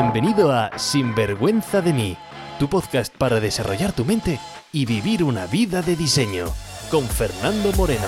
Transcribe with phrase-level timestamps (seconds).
[0.00, 2.16] Bienvenido a Sinvergüenza de mí,
[2.60, 4.38] tu podcast para desarrollar tu mente
[4.72, 6.46] y vivir una vida de diseño,
[6.88, 8.06] con Fernando Moreno.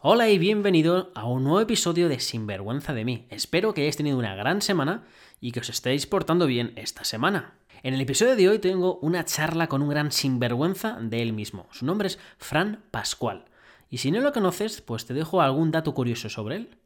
[0.00, 3.26] Hola y bienvenido a un nuevo episodio de Sinvergüenza de mí.
[3.28, 5.04] Espero que hayáis tenido una gran semana
[5.42, 7.52] y que os estéis portando bien esta semana.
[7.82, 11.66] En el episodio de hoy tengo una charla con un gran sinvergüenza de él mismo.
[11.70, 13.44] Su nombre es Fran Pascual.
[13.90, 16.76] Y si no lo conoces, pues te dejo algún dato curioso sobre él.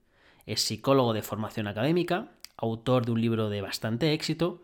[0.46, 4.62] Es psicólogo de formación académica, autor de un libro de bastante éxito,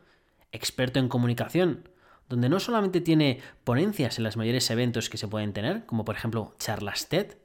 [0.51, 1.89] experto en comunicación,
[2.29, 6.17] donde no solamente tiene ponencias en los mayores eventos que se pueden tener, como por
[6.17, 7.37] ejemplo charlas TED,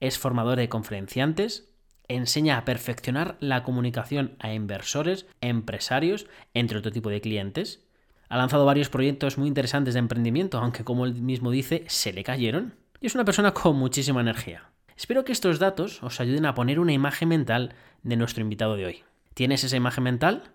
[0.00, 1.68] es formador de conferenciantes,
[2.08, 7.84] enseña a perfeccionar la comunicación a inversores, empresarios, entre otro tipo de clientes,
[8.28, 12.24] ha lanzado varios proyectos muy interesantes de emprendimiento, aunque como él mismo dice, se le
[12.24, 12.74] cayeron.
[13.00, 14.70] Y es una persona con muchísima energía.
[14.94, 18.84] Espero que estos datos os ayuden a poner una imagen mental de nuestro invitado de
[18.84, 19.04] hoy.
[19.32, 20.52] ¿Tienes esa imagen mental?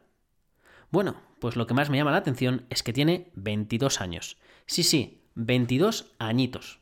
[0.92, 4.38] Bueno, pues lo que más me llama la atención es que tiene 22 años.
[4.68, 6.80] Sí, sí, 22 añitos.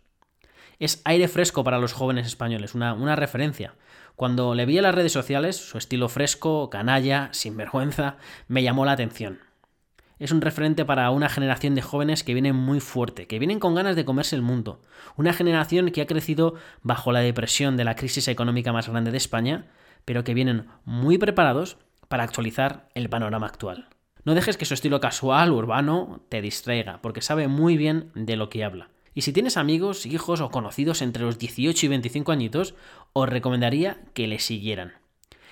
[0.80, 3.76] Es aire fresco para los jóvenes españoles, una, una referencia.
[4.18, 8.18] Cuando le vi en las redes sociales, su estilo fresco, canalla, sinvergüenza,
[8.50, 9.40] me llamó la atención
[10.24, 13.76] es un referente para una generación de jóvenes que vienen muy fuerte, que vienen con
[13.76, 14.80] ganas de comerse el mundo.
[15.18, 19.18] Una generación que ha crecido bajo la depresión de la crisis económica más grande de
[19.18, 19.66] España,
[20.06, 21.76] pero que vienen muy preparados
[22.08, 23.90] para actualizar el panorama actual.
[24.24, 28.50] No dejes que su estilo casual, urbano, te distraiga, porque sabe muy bien de lo
[28.50, 28.88] que habla.
[29.14, 32.76] Y si tienes amigos, hijos o conocidos entre los 18 y 25 añitos,
[33.12, 34.94] os recomendaría que le siguieran.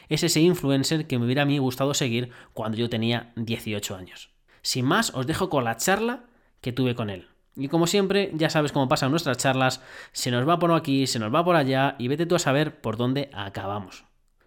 [0.07, 4.31] Es ese influencer que me hubiera a mí gustado seguir cuando yo tenía 18 años.
[4.61, 6.25] Sin más, os dejo con la charla
[6.61, 7.27] que tuve con él.
[7.55, 9.81] Y como siempre, ya sabes cómo pasan nuestras charlas,
[10.13, 12.79] se nos va por aquí, se nos va por allá y vete tú a saber
[12.79, 14.05] por dónde acabamos.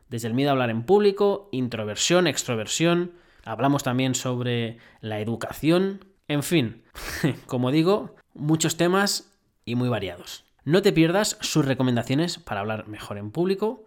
[0.09, 3.13] Desde el miedo a hablar en público, introversión, extroversión,
[3.45, 6.85] hablamos también sobre la educación, en fin,
[7.47, 9.33] como digo, muchos temas
[9.65, 10.45] y muy variados.
[10.65, 13.85] No te pierdas sus recomendaciones para hablar mejor en público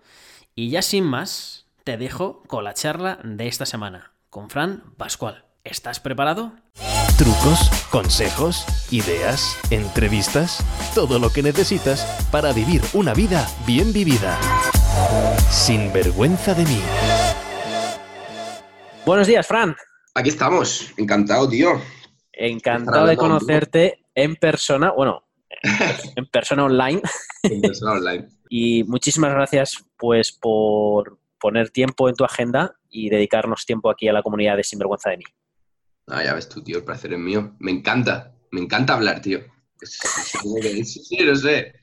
[0.53, 5.46] y ya sin más, te dejo con la charla de esta semana, con Fran Pascual.
[5.69, 6.53] ¿Estás preparado?
[7.17, 10.63] Trucos, consejos, ideas, entrevistas,
[10.95, 14.39] todo lo que necesitas para vivir una vida bien vivida.
[15.51, 16.79] Sin vergüenza de mí.
[19.05, 19.75] Buenos días, Fran.
[20.15, 21.81] Aquí estamos, encantado, tío.
[22.31, 25.27] Encantado de conocerte en persona, bueno,
[26.15, 27.01] en persona online.
[27.43, 28.25] En persona online.
[28.49, 34.13] y muchísimas gracias, pues, por poner tiempo en tu agenda y dedicarnos tiempo aquí a
[34.13, 35.25] la comunidad de Sinvergüenza de mí.
[36.07, 37.55] Ah, ya ves tú, tío, el placer es mío.
[37.59, 39.39] Me encanta, me encanta hablar, tío.
[39.81, 41.75] Sí, sí, no sé.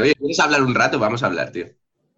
[0.00, 0.98] Oye, ¿quieres hablar un rato?
[0.98, 1.66] Vamos a hablar, tío.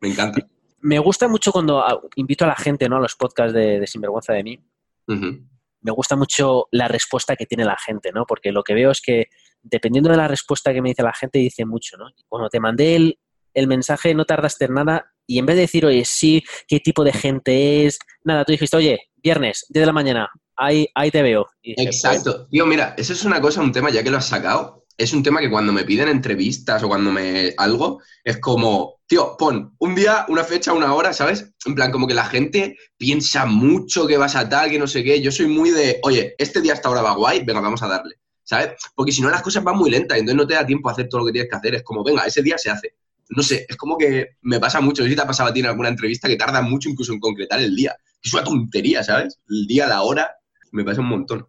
[0.01, 0.41] Me encanta.
[0.81, 2.97] Me gusta mucho cuando ah, invito a la gente ¿no?
[2.97, 4.59] a los podcasts de, Sinvergüenza de mí.
[5.07, 8.25] Me gusta mucho la respuesta que tiene la gente, ¿no?
[8.25, 9.27] Porque lo que veo es que
[9.63, 12.07] dependiendo de la respuesta que me dice la gente, dice mucho, ¿no?
[12.29, 13.19] Cuando te mandé el,
[13.53, 17.05] el mensaje no tardaste en nada y en vez de decir, oye, sí, qué tipo
[17.05, 21.23] de gente es, nada, tú dijiste, oye, viernes, 10 de la mañana, ahí, ahí te
[21.23, 21.47] veo.
[21.63, 22.49] Exacto.
[22.49, 25.23] Tío, mira, eso es una cosa, un tema, ya que lo has sacado, es un
[25.23, 29.95] tema que cuando me piden entrevistas o cuando me algo, es como, tío, pon un
[29.95, 31.53] día, una fecha, una hora, ¿sabes?
[31.65, 35.05] En plan, como que la gente piensa mucho que vas a tal, que no sé
[35.05, 35.21] qué.
[35.21, 38.17] Yo soy muy de, oye, este día hasta ahora va guay, venga, vamos a darle,
[38.43, 38.71] ¿sabes?
[38.97, 40.93] Porque si no las cosas van muy lentas y entonces no te da tiempo a
[40.93, 41.77] hacer todo lo que tienes que hacer.
[41.77, 42.97] Es como, venga, ese día se hace.
[43.31, 45.03] No sé, es como que me pasa mucho.
[45.03, 47.13] No sé si te ha pasado a ti en alguna entrevista que tarda mucho incluso
[47.13, 47.97] en concretar el día.
[48.23, 49.39] Es una tontería, ¿sabes?
[49.49, 50.31] El día, la hora,
[50.73, 51.47] me pasa un montón.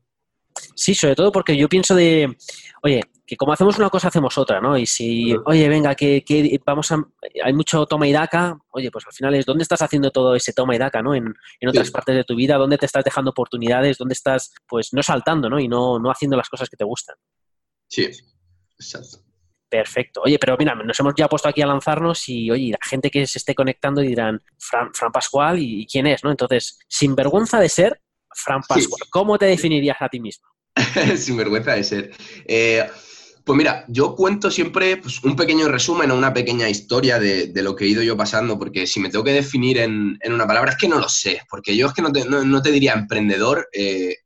[0.75, 2.37] Sí, sobre todo porque yo pienso de,
[2.83, 4.77] oye, que como hacemos una cosa, hacemos otra, ¿no?
[4.77, 7.01] Y si, oye, venga, que, vamos a,
[7.43, 10.53] hay mucho toma y daca, oye, pues al final es, ¿dónde estás haciendo todo ese
[10.53, 11.15] toma y daca, ¿no?
[11.15, 11.33] En,
[11.67, 13.97] otras partes de tu vida, ¿dónde te estás dejando oportunidades?
[13.97, 15.59] ¿Dónde estás, pues, no saltando, ¿no?
[15.59, 17.15] Y no, no haciendo las cosas que te gustan.
[17.87, 18.09] Sí,
[18.77, 19.30] exacto.
[19.71, 20.23] Perfecto.
[20.25, 23.25] Oye, pero mira, nos hemos ya puesto aquí a lanzarnos y, oye, la gente que
[23.25, 26.25] se esté conectando dirán, Fran, Fran Pascual, ¿y quién es?
[26.25, 26.29] ¿no?
[26.29, 28.01] Entonces, sin vergüenza de ser,
[28.35, 30.46] Fran Pascual, ¿cómo te definirías a ti mismo?
[31.16, 32.11] Sin vergüenza de ser.
[32.46, 32.85] Eh,
[33.46, 37.73] pues mira, yo cuento siempre pues, un pequeño resumen o una pequeña historia de, lo
[37.73, 40.78] que he ido yo pasando, porque si me tengo que definir en, una palabra es
[40.78, 42.11] que no lo sé, porque yo es que no
[42.61, 43.69] te, diría emprendedor.
[43.72, 44.17] Eh,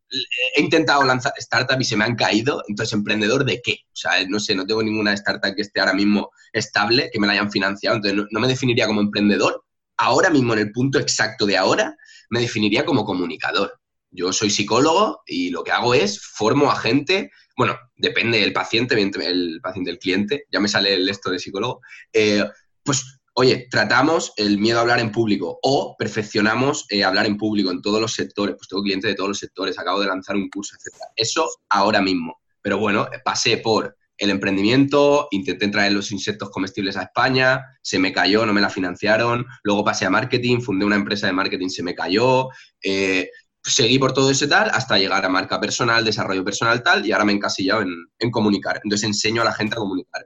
[0.56, 3.80] he intentado lanzar startup y se me han caído, entonces emprendedor de qué?
[3.88, 7.28] O sea, no sé, no tengo ninguna startup que esté ahora mismo estable, que me
[7.28, 9.63] la hayan financiado, entonces no me definiría como emprendedor.
[9.98, 11.96] Ahora mismo, en el punto exacto de ahora,
[12.30, 13.80] me definiría como comunicador.
[14.12, 18.96] Yo soy psicólogo y lo que hago es formo a gente, bueno, depende del paciente,
[18.96, 21.81] el paciente del cliente, ya me sale el esto de psicólogo,
[22.13, 22.44] eh,
[22.84, 27.70] pues oye, tratamos el miedo a hablar en público o perfeccionamos eh, hablar en público
[27.70, 28.56] en todos los sectores.
[28.56, 30.96] Pues tengo clientes de todos los sectores, acabo de lanzar un curso, etc.
[31.16, 32.40] Eso ahora mismo.
[32.62, 38.14] Pero bueno, pasé por el emprendimiento, intenté traer los insectos comestibles a España, se me
[38.14, 41.84] cayó, no me la financiaron, luego pasé a marketing, fundé una empresa de marketing, se
[41.84, 42.48] me cayó,
[42.82, 43.30] eh,
[43.62, 47.26] seguí por todo ese tal hasta llegar a marca personal, desarrollo personal tal, y ahora
[47.26, 48.80] me he encasillado en, comunicar.
[48.84, 50.26] Entonces enseño a la gente a comunicar.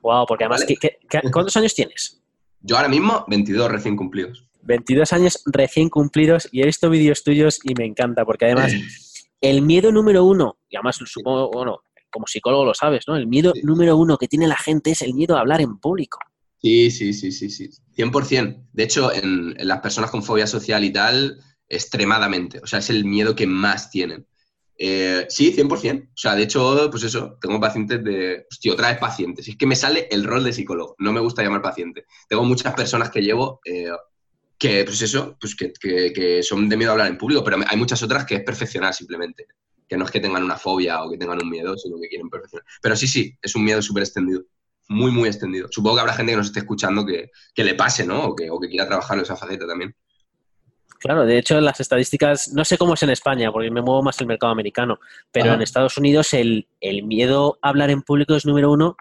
[0.00, 0.64] Wow, porque además,
[1.30, 2.22] cuántos años tienes?
[2.66, 4.44] Yo ahora mismo, 22 recién cumplidos.
[4.62, 8.72] 22 años recién cumplidos y he visto vídeos tuyos y me encanta, porque además
[9.40, 13.16] el miedo número uno, y además supongo, bueno, como psicólogo lo sabes, ¿no?
[13.16, 16.18] El miedo número uno que tiene la gente es el miedo a hablar en público.
[16.60, 17.70] Sí, sí, sí, sí, sí.
[17.96, 18.68] 100%.
[18.72, 22.58] De hecho, en, las personas con fobia social y tal, extremadamente.
[22.62, 24.26] O sea, es el miedo que más tienen.
[24.78, 26.08] Eh, sí, 100%.
[26.08, 28.46] O sea, de hecho, pues eso, tengo pacientes de...
[28.50, 29.48] Hostia, otra vez pacientes.
[29.48, 30.94] Es que me sale el rol de psicólogo.
[30.98, 32.04] No me gusta llamar paciente.
[32.28, 33.90] Tengo muchas personas que llevo eh,
[34.58, 35.72] que, pues eso, pues que,
[36.12, 38.94] que, son de miedo a hablar en público, pero hay muchas otras que es perfeccionar
[38.94, 39.46] simplemente
[39.88, 42.28] que no es que tengan una fobia o que tengan un miedo, sino que quieren
[42.28, 42.66] perfeccionar.
[42.82, 44.42] Pero sí, sí, es un miedo súper extendido,
[44.88, 45.68] muy, muy extendido.
[45.70, 48.24] Supongo que habrá gente que nos esté escuchando que, le pase, ¿no?
[48.24, 49.94] O que, o que quiera trabajar en esa faceta también.
[50.98, 54.20] Claro, de hecho, las estadísticas, no sé cómo es en España, porque me muevo más
[54.20, 54.98] el mercado americano,
[55.30, 56.66] pero en Estados Unidos el,
[57.04, 58.96] miedo a hablar en público es número uno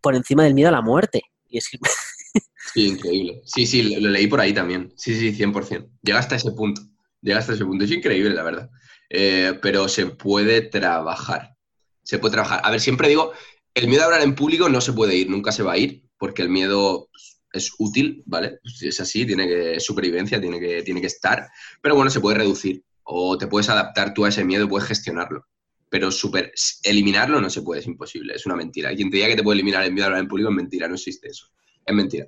[0.00, 1.22] por encima del miedo a la muerte.
[1.48, 1.70] Y es
[2.74, 3.40] Sí, increíble.
[3.44, 4.92] Sí, sí, lo, lo, leí por ahí también.
[4.96, 5.88] Sí, sí, 100%.
[6.02, 6.82] Llega hasta ese punto.
[7.22, 7.84] Llega hasta ese punto.
[7.84, 8.70] Es increíble, la verdad.
[9.08, 11.56] Eh, pero se puede trabajar.
[12.02, 12.60] Se puede trabajar.
[12.62, 13.32] A ver, siempre digo,
[13.74, 16.04] el miedo a hablar en público no se puede ir, nunca se va a ir,
[16.18, 17.08] porque el miedo
[17.56, 18.60] es útil, ¿vale?
[18.80, 21.48] Es así, tiene que, supervivencia, tiene que, tiene que estar,
[21.80, 24.88] pero bueno, se puede reducir o te puedes adaptar tú a ese miedo y puedes
[24.88, 25.46] gestionarlo.
[25.88, 28.94] Pero super, eliminarlo no se puede, es imposible, es una mentira.
[28.94, 30.88] Quien te diga que te puede eliminar el miedo a hablar en público es mentira,
[30.88, 31.46] no existe eso.
[31.84, 32.26] Es mentira.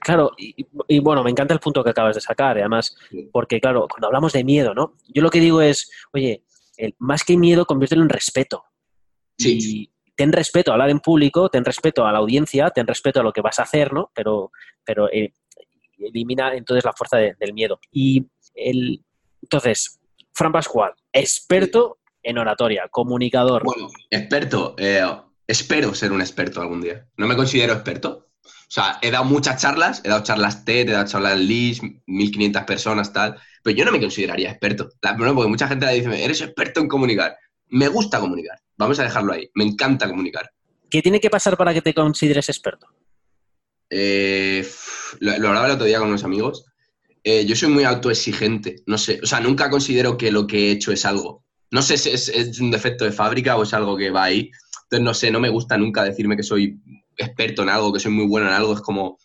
[0.00, 2.96] Claro, y, bueno, me encanta el punto que acabas de sacar, además,
[3.32, 4.94] porque claro, cuando hablamos de miedo, ¿no?
[5.08, 6.44] Yo lo que digo es, oye,
[6.98, 8.64] más que miedo, conviértelo en respeto.
[9.38, 9.58] Sí.
[9.60, 13.22] Y ten respeto a hablar en público, ten respeto a la audiencia, ten respeto a
[13.22, 14.10] lo que vas a hacer, ¿no?
[14.14, 14.50] Pero,
[14.84, 15.32] pero eh,
[15.98, 17.78] elimina entonces la fuerza del miedo.
[17.92, 19.04] Y el,
[19.42, 20.00] entonces,
[20.32, 23.62] Fran Pascual, experto en oratoria, comunicador.
[23.64, 25.06] Bueno, experto, eh,
[25.46, 27.06] espero ser un experto algún día.
[27.16, 28.26] No me considero experto,
[28.68, 32.64] o sea, he dado muchas charlas, he dado charlas TED, he dado charlas LIS, 1500
[32.64, 34.88] personas, tal, pero yo no me consideraría experto.
[35.00, 37.36] porque mucha gente le dice, eres experto en comunicar.
[37.68, 40.50] Me gusta comunicar, vamos a dejarlo ahí, me encanta comunicar.
[40.90, 42.86] ¿Qué tiene que pasar para que te consideres experto?
[43.90, 44.66] Eh,
[45.20, 46.64] lo, hablaba el otro día con unos amigos.
[47.24, 50.70] Eh, yo soy muy autoexigente, no sé, o sea, nunca considero que lo que he
[50.72, 51.44] hecho es algo.
[51.70, 54.50] No sé si es, es un defecto de fábrica o es algo que va ahí.
[54.84, 56.80] Entonces, no sé, no me gusta nunca decirme que soy
[57.16, 59.18] experto en algo, que soy muy bueno en algo, es como...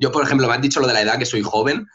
[0.00, 1.86] Yo, por ejemplo, me has dicho lo de la edad, que soy joven.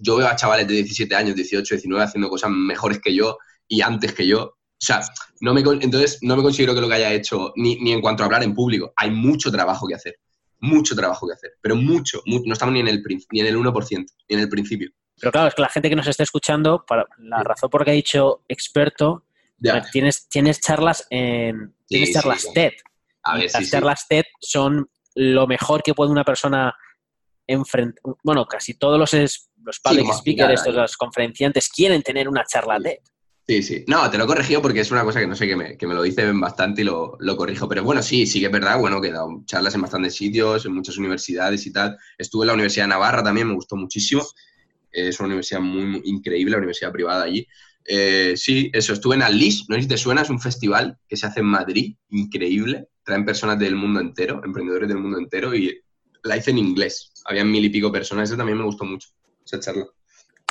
[0.00, 3.80] Yo veo a chavales de 17 años, 18, 19 haciendo cosas mejores que yo y
[3.80, 4.55] antes que yo.
[4.76, 5.00] O sea,
[5.40, 8.22] no me, entonces no me considero que lo que haya hecho, ni, ni en cuanto
[8.22, 10.18] a hablar en público, hay mucho trabajo que hacer.
[10.60, 13.90] Mucho trabajo que hacer, pero mucho, no estamos ni en, el, ni en el 1%,
[13.90, 14.90] ni en el principio.
[15.18, 17.84] Pero claro, es que la gente que nos está escuchando, para la razón por la
[17.86, 19.24] que ha dicho experto,
[19.92, 22.72] tienes, tienes charlas en tienes charlas TED.
[23.24, 26.74] Las charlas TED son lo mejor que puede una persona
[27.46, 28.02] enfrentar.
[28.22, 32.98] Bueno, casi todos los, los public speakers, estos, los conferenciantes, quieren tener una charla TED.
[33.48, 33.84] Sí, sí.
[33.86, 35.86] No, te lo he corregido porque es una cosa que no sé, que me, que
[35.86, 37.68] me lo dicen bastante y lo, lo, corrijo.
[37.68, 40.66] Pero bueno, sí, sí que es verdad, bueno, que he dado charlas en bastantes sitios,
[40.66, 41.96] en muchas universidades y tal.
[42.18, 44.24] Estuve en la Universidad de Navarra también, me gustó muchísimo.
[44.90, 47.46] Es una universidad muy, increíble, la universidad privada allí.
[47.84, 51.16] Eh, sí, eso, estuve en Alice, no sé si te suena, es un festival que
[51.16, 55.80] se hace en Madrid, increíble traen personas del mundo entero, emprendedores del mundo entero, y
[56.24, 57.12] la hice en inglés.
[57.24, 59.08] Habían mil y pico personas, eso también me gustó mucho,
[59.44, 59.86] esa charla.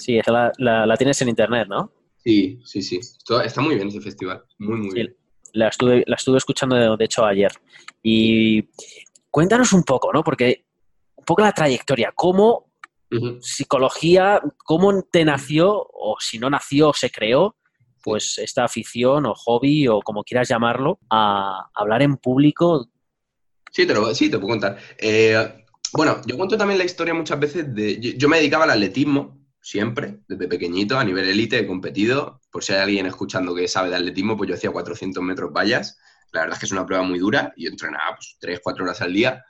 [0.01, 1.91] Sí, esa la, tienes en internet, ¿no?
[2.25, 2.99] Sí, sí, sí.
[3.43, 5.15] Está, muy bien ese festival, muy, muy bien.
[5.53, 7.51] La estuve, la estuve escuchando, de hecho, ayer.
[8.03, 8.67] Y
[9.29, 10.23] cuéntanos un poco, ¿no?
[10.23, 10.65] Porque
[11.15, 12.65] un poco la trayectoria, cómo
[13.39, 17.55] psicología, cómo te nació, o si no nació, se creó,
[18.03, 22.89] pues esta afición o hobby o como quieras llamarlo a hablar en público.
[23.71, 24.77] Sí, te lo, sí, te puedo contar.
[24.97, 27.99] Eh, bueno, yo cuento también la historia muchas veces de...
[28.17, 32.41] Yo, me dedicaba al atletismo, siempre, desde pequeñito, a nivel élite, he competido.
[32.51, 35.97] Por si hay alguien escuchando que sabe de atletismo, pues yo hacía 400 metros vallas.
[36.31, 39.01] La verdad es que es una prueba muy dura y entrenaba pues, 3, 4 horas
[39.01, 39.43] al día,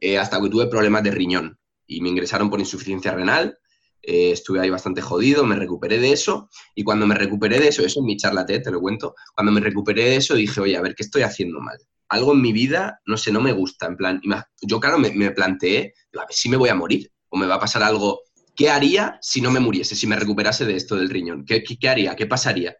[0.00, 3.58] eh, hasta que tuve problemas de riñón y me ingresaron por insuficiencia renal
[4.02, 7.84] eh, estuve ahí bastante jodido, me recuperé de eso y cuando me recuperé de eso,
[7.84, 10.82] eso es mi charla te lo cuento, cuando me recuperé de eso dije, oye, a
[10.82, 11.78] ver, ¿qué estoy haciendo mal?
[12.08, 13.86] algo en mi vida, no sé, no me gusta.
[13.86, 14.20] En plan,
[14.62, 17.56] yo claro, me, me planteé, a ver si me voy a morir o me va
[17.56, 18.20] a pasar algo.
[18.56, 21.44] ¿Qué haría si no me muriese, si me recuperase de esto del riñón?
[21.44, 22.16] ¿Qué, qué, haría?
[22.16, 22.76] ¿Qué pasaría?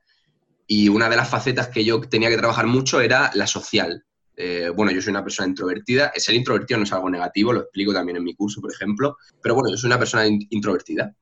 [0.67, 4.05] Y una de las facetas que yo tenía que trabajar mucho era la social.
[4.37, 6.13] Eh, bueno, yo soy una persona introvertida.
[6.17, 9.19] Ser introvertido no es algo negativo, lo explico también en mi curso, por ejemplo.
[9.43, 11.15] Pero bueno, yo soy una persona introvertida.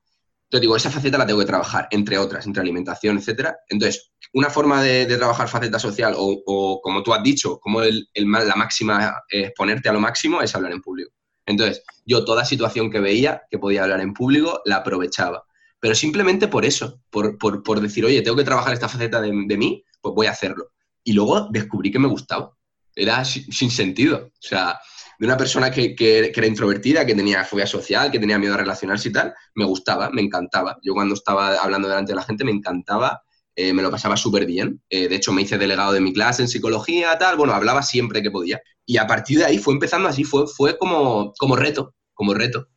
[0.45, 3.57] Entonces digo, esa faceta la tengo que trabajar, entre otras, entre alimentación, etcétera.
[3.67, 8.55] Entonces, una forma de, trabajar faceta social, o, como tú has dicho, como el, la
[8.55, 11.14] máxima es ponerte a lo máximo, es hablar en público.
[11.45, 15.45] Entonces, yo toda situación que veía que podía hablar en público, la aprovechaba.
[15.79, 19.57] Pero simplemente por eso, por, por, decir, oye, tengo que trabajar esta faceta de, de,
[19.57, 20.71] mí, pues voy a hacerlo.
[21.03, 22.51] Y luego descubrí que me gustaba.
[22.95, 24.31] Era sin sentido.
[24.33, 24.79] O sea,
[25.19, 25.95] de una persona que,
[26.35, 30.09] era introvertida, que tenía fobia social, que tenía miedo a relacionarse y tal, me gustaba,
[30.09, 30.77] me encantaba.
[30.81, 33.21] Yo cuando estaba hablando delante de la gente me encantaba,
[33.55, 34.81] eh, me lo pasaba súper bien.
[34.89, 38.21] Eh, de hecho, me hice delegado de mi clase en psicología, tal, bueno, hablaba siempre
[38.21, 38.61] que podía.
[38.85, 42.67] Y a partir de ahí fue empezando así, fue, fue como, como reto, como reto.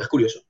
[0.00, 0.40] Es curioso.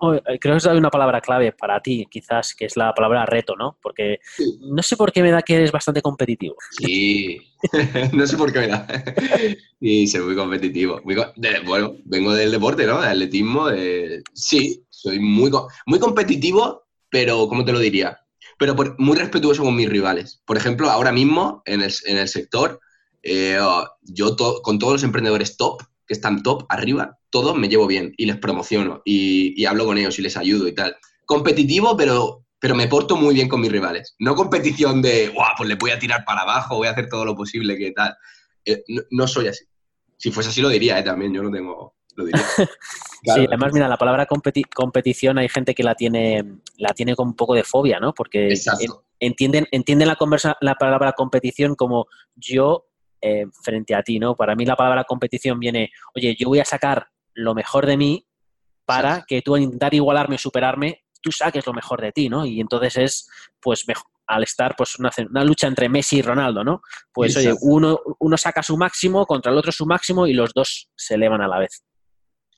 [0.00, 3.24] Oh, eh, creo, que hay una palabra clave para ti, quizás, que es la palabra
[3.24, 3.78] reto, ¿no?
[3.80, 4.18] Porque
[4.60, 6.56] no sé por qué me da que eres bastante competitivo.
[6.70, 7.38] Sí,
[8.12, 8.86] no sé por qué me da.
[9.80, 11.00] Y soy muy competitivo.
[11.64, 13.00] bueno, vengo del deporte, ¿no?
[13.00, 13.68] Del atletismo.
[14.34, 15.50] sí, soy muy,
[15.86, 18.18] muy competitivo, pero, ¿cómo te lo diría?
[18.58, 20.42] Pero muy respetuoso con mis rivales.
[20.44, 22.80] Por ejemplo, ahora mismo, en el, en el sector,
[23.28, 23.58] eh,
[24.02, 28.26] yo con todos los emprendedores top, que están top arriba, todos me llevo bien y
[28.26, 30.96] les promociono y, hablo con ellos y les ayudo y tal.
[31.26, 34.16] Competitivo, pero, pero me porto muy bien con mis rivales.
[34.18, 37.26] No competición de, guau, pues le voy a tirar para abajo, voy a hacer todo
[37.26, 38.16] lo posible, que tal.
[38.64, 39.64] Eh, no, soy así.
[40.16, 41.94] Si fuese así lo diría, eh, también, yo no tengo...
[42.16, 42.42] Lo diría.
[43.22, 46.42] sí, además, mira, la palabra competición hay gente que la tiene,
[46.78, 48.14] la tiene con un poco de fobia, ¿no?
[48.14, 48.54] Porque
[49.20, 52.87] entienden, entienden la, conversa, la palabra competición como yo
[53.20, 54.36] eh, frente a ti, ¿no?
[54.36, 58.26] Para mí la palabra competición viene, oye, yo voy a sacar lo mejor de mí
[58.84, 62.46] para que tú al intentar igualarme o superarme, tú saques lo mejor de ti, ¿no?
[62.46, 63.84] Y entonces es, pues,
[64.26, 66.80] al estar, pues, una, una, lucha entre Messi y Ronaldo, ¿no?
[67.12, 70.88] Pues, oye, uno, uno saca su máximo contra el otro su máximo y los dos
[70.96, 71.82] se elevan a la vez.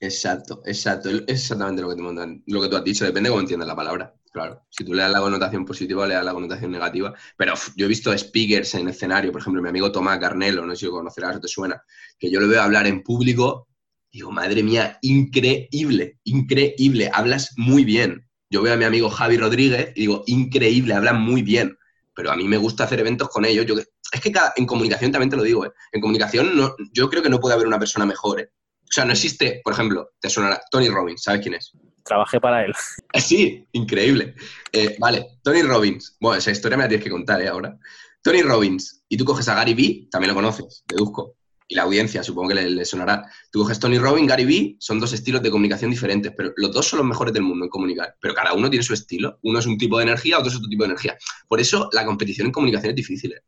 [0.01, 1.11] Exacto, exacto.
[1.11, 3.77] Es exactamente lo que, te, lo que tú has dicho, depende de cómo entiendas la
[3.77, 4.15] palabra.
[4.33, 7.13] Claro, si tú le das la connotación positiva, le das la connotación negativa.
[7.37, 10.81] Pero yo he visto speakers en escenario, por ejemplo, mi amigo Tomás Carnelo, no sé
[10.81, 11.83] si lo conocerás o te suena,
[12.19, 13.69] que yo lo veo hablar en público,
[14.13, 18.29] digo, madre mía, increíble, increíble, hablas muy bien.
[18.49, 21.77] Yo veo a mi amigo Javi Rodríguez y digo, increíble, hablan muy bien.
[22.15, 23.67] Pero a mí me gusta hacer eventos con ellos.
[23.67, 25.73] Yo, es que en comunicación también te lo digo, ¿eh?
[25.93, 28.41] en comunicación no, yo creo que no puede haber una persona mejor.
[28.41, 28.51] ¿eh?
[28.83, 31.73] O sea, no existe, por ejemplo, te suena Tony Robbins, ¿sabes quién es?
[32.05, 32.73] Trabajé para él.
[33.21, 34.35] Sí, increíble.
[34.73, 36.17] Eh, vale, Tony Robbins.
[36.21, 37.49] Bueno, esa historia me la tienes que contar ¿eh?
[37.49, 37.79] ahora.
[38.23, 41.37] Tony Robbins, y tú coges a Gary Vee, también lo conoces, deduzco.
[41.67, 43.25] Y la audiencia, supongo que le, sonará.
[43.53, 46.87] Tú coges Tony Robbins, Gary Vee, son dos estilos de comunicación diferentes, pero los dos
[46.87, 48.17] son los mejores del mundo en comunicar.
[48.21, 49.39] Pero cada uno tiene su estilo.
[49.43, 51.17] Uno es un tipo de energía, otro es otro tipo de energía.
[51.47, 53.33] Por eso la competición en comunicación es difícil.
[53.33, 53.43] ¿eh?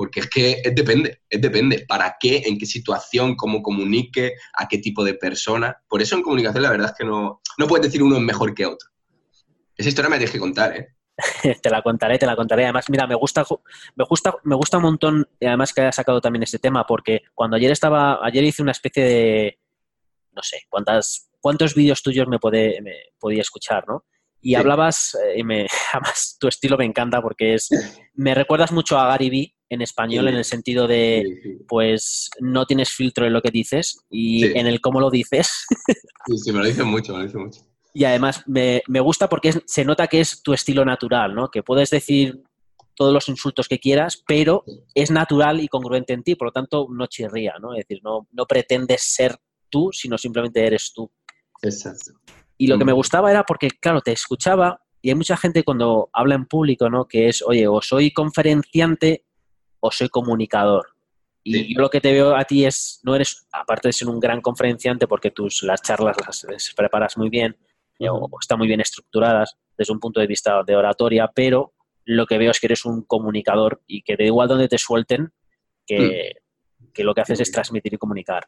[0.00, 1.84] Porque es que es depende, es depende.
[1.86, 2.42] ¿Para qué?
[2.46, 3.36] ¿En qué situación?
[3.36, 4.32] ¿Cómo comunique?
[4.54, 5.76] ¿A qué tipo de persona?
[5.86, 8.54] Por eso en comunicación la verdad es que no, no puedes decir uno es mejor
[8.54, 8.88] que otro.
[9.76, 10.88] Esa historia me tienes que contar, ¿eh?
[11.62, 12.64] te la contaré, te la contaré.
[12.64, 13.44] Además, mira, me gusta,
[13.94, 17.20] me gusta, me gusta un montón, y además que haya sacado también este tema, porque
[17.34, 19.58] cuando ayer estaba, ayer hice una especie de,
[20.32, 24.06] no sé, cuántas, cuántos vídeos tuyos me podía escuchar, ¿no?
[24.40, 27.68] Y hablabas, eh, y me, además tu estilo me encanta porque es,
[28.14, 32.90] me recuerdas mucho a Gary Vee en español en el sentido de, pues, no tienes
[32.90, 35.64] filtro en lo que dices y en el cómo lo dices.
[36.26, 37.60] sí, sí, me lo dicen mucho, me lo dicen mucho.
[37.94, 41.50] Y además me, gusta porque se nota que es tu estilo natural, ¿no?
[41.50, 42.42] Que puedes decir
[42.96, 46.88] todos los insultos que quieras, pero es natural y congruente en ti, por lo tanto
[46.90, 47.72] no chirría, ¿no?
[47.74, 49.36] Es decir, no, no pretendes ser
[49.70, 51.10] tú, sino simplemente eres tú.
[51.62, 52.12] Exacto.
[52.58, 56.10] Y lo que me gustaba era porque, claro, te escuchaba y hay mucha gente cuando
[56.12, 57.06] habla en público, ¿no?
[57.06, 59.24] Que es, oye, o soy conferenciante
[59.80, 60.94] o soy comunicador.
[61.42, 64.20] Y yo lo que te veo a ti es, no eres, aparte de ser un
[64.20, 67.56] gran conferenciante, porque tus las charlas las, preparas muy bien,
[68.08, 71.72] o están muy bien estructuradas desde un punto de vista de oratoria, pero
[72.04, 75.32] lo que veo es que eres un comunicador y que da igual donde te suelten,
[75.86, 76.34] que,
[76.78, 76.92] mm.
[76.92, 78.46] que lo que haces es transmitir y comunicar.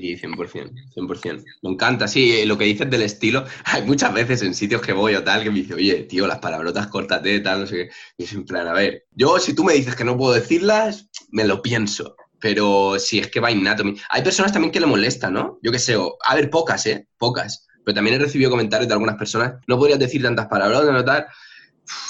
[0.00, 1.44] Sí, 100%, 100%.
[1.60, 3.44] Me encanta, sí, eh, lo que dices del estilo.
[3.66, 6.38] Hay muchas veces en sitios que voy o tal que me dice, oye, tío, las
[6.38, 7.90] palabrotas córtate, tal, no sé qué.
[8.16, 11.10] Y es en plan, a ver, yo si tú me dices que no puedo decirlas,
[11.32, 12.16] me lo pienso.
[12.40, 13.84] Pero si es que va innato.
[14.08, 15.58] Hay personas también que le molestan, ¿no?
[15.62, 17.06] Yo qué sé, a ver, pocas, ¿eh?
[17.18, 17.66] Pocas.
[17.84, 21.26] Pero también he recibido comentarios de algunas personas, no podrías decir tantas palabras, no tal.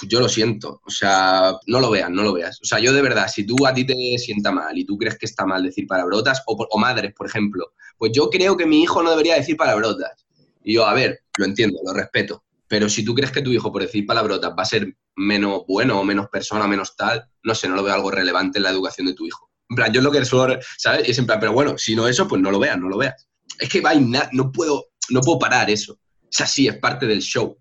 [0.03, 0.81] Yo lo siento.
[0.85, 2.61] O sea, no lo veas, no lo veas.
[2.63, 5.19] O sea, yo de verdad, si tú a ti te sienta mal y tú crees
[5.19, 8.83] que está mal decir palabrotas, o, o madres, por ejemplo, pues yo creo que mi
[8.83, 10.27] hijo no debería decir palabrotas.
[10.63, 12.45] Y yo, a ver, lo entiendo, lo respeto.
[12.69, 15.99] Pero si tú crees que tu hijo, por decir palabrotas, va a ser menos bueno
[16.01, 19.07] o menos persona, menos tal, no sé, no lo veo algo relevante en la educación
[19.07, 19.51] de tu hijo.
[19.69, 21.09] En plan, yo lo que suelo, ¿sabes?
[21.09, 22.97] Y es en plan, pero bueno, si no eso, pues no lo veas, no lo
[22.97, 23.27] veas.
[23.59, 25.99] Es que va, no puedo, no puedo parar eso.
[26.31, 27.57] Es así, es parte del show.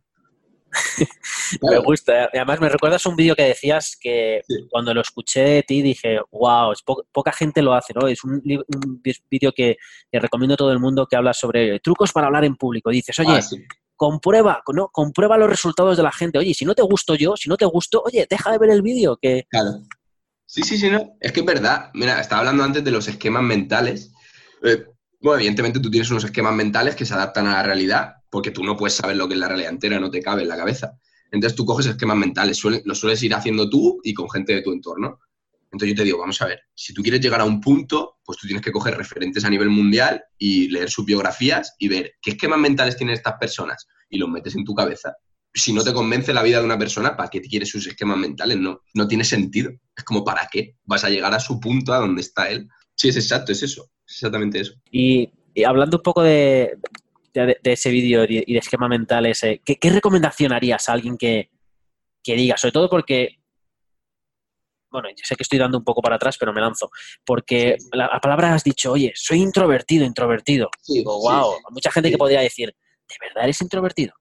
[1.61, 2.29] Me gusta.
[2.33, 6.73] Además, me recuerdas un vídeo que decías que cuando lo escuché de ti dije, wow,
[7.11, 8.07] poca gente lo hace, ¿no?
[8.07, 8.41] Es un,
[9.29, 9.77] vídeo que,
[10.11, 12.91] recomiendo a todo el mundo que habla sobre trucos para hablar en público.
[12.91, 13.41] Dices, oye, ah,
[13.95, 14.89] comprueba, ¿no?
[14.89, 16.37] Comprueba los resultados de la gente.
[16.37, 18.81] Oye, si no te gusto yo, si no te gusto, oye, deja de ver el
[18.81, 19.17] vídeo.
[19.17, 19.45] Que...
[19.49, 19.81] Claro.
[20.45, 21.17] Sí, sí, sí, no.
[21.19, 21.91] Es que es verdad.
[21.93, 24.11] Mira, estaba hablando antes de los esquemas mentales.
[24.63, 24.85] Eh,
[25.21, 28.63] bueno, evidentemente tú tienes unos esquemas mentales que se adaptan a la realidad, porque tú
[28.63, 30.93] no puedes saber lo que es la realidad entera, no te cabe en la cabeza.
[31.31, 34.71] Entonces tú coges esquemas mentales, los sueles ir haciendo tú y con gente de tu
[34.71, 35.19] entorno.
[35.71, 38.39] Entonces yo te digo, vamos a ver, si tú quieres llegar a un punto, pues
[38.39, 42.31] tú tienes que coger referentes a nivel mundial y leer sus biografías y ver qué
[42.31, 45.13] esquemas mentales tienen estas personas y los metes en tu cabeza.
[45.53, 48.17] Si no te convence la vida de una persona, ¿para qué te quieres sus esquemas
[48.17, 48.57] mentales?
[48.57, 49.71] No, no tiene sentido.
[49.95, 50.75] Es como, ¿para qué?
[50.85, 52.67] Vas a llegar a su punto, a donde está él.
[52.95, 54.73] Sí, es exacto, es eso exactamente eso.
[54.91, 55.31] Y,
[55.65, 56.77] hablando un poco de,
[57.33, 61.49] ese vídeo y de esquema mental ese, ¿qué, recomendación harías a alguien que,
[62.23, 62.57] diga?
[62.57, 63.37] Sobre todo porque
[64.91, 66.89] bueno, yo sé que estoy dando un poco para atrás, pero me lanzo.
[67.23, 70.71] Porque la, palabra has dicho, oye, soy introvertido, introvertido.
[70.87, 72.69] Digo, wow, mucha gente que podría decir,
[73.07, 74.13] ¿de verdad eres introvertido?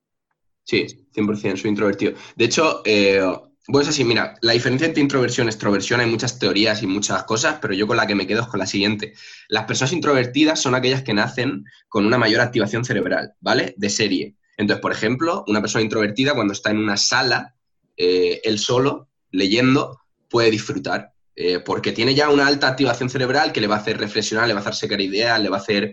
[0.64, 2.12] Sí, 100% soy introvertido.
[2.36, 3.18] De hecho, eh,
[3.66, 7.24] bueno, es así, mira, la diferencia entre introversión y extroversión hay muchas teorías y muchas
[7.24, 9.12] cosas, pero yo con la que me quedo es con la siguiente.
[9.48, 13.74] Las personas introvertidas son aquellas que nacen con una mayor activación cerebral, ¿vale?
[13.76, 14.36] De serie.
[14.56, 17.54] Entonces, por ejemplo, una persona introvertida cuando está en una sala,
[17.96, 20.00] eh, él solo, leyendo,
[20.30, 23.98] puede disfrutar, eh, porque tiene ya una alta activación cerebral que le va a hacer
[23.98, 25.90] reflexionar, le va a hacer sacar ideas, le va a hacer...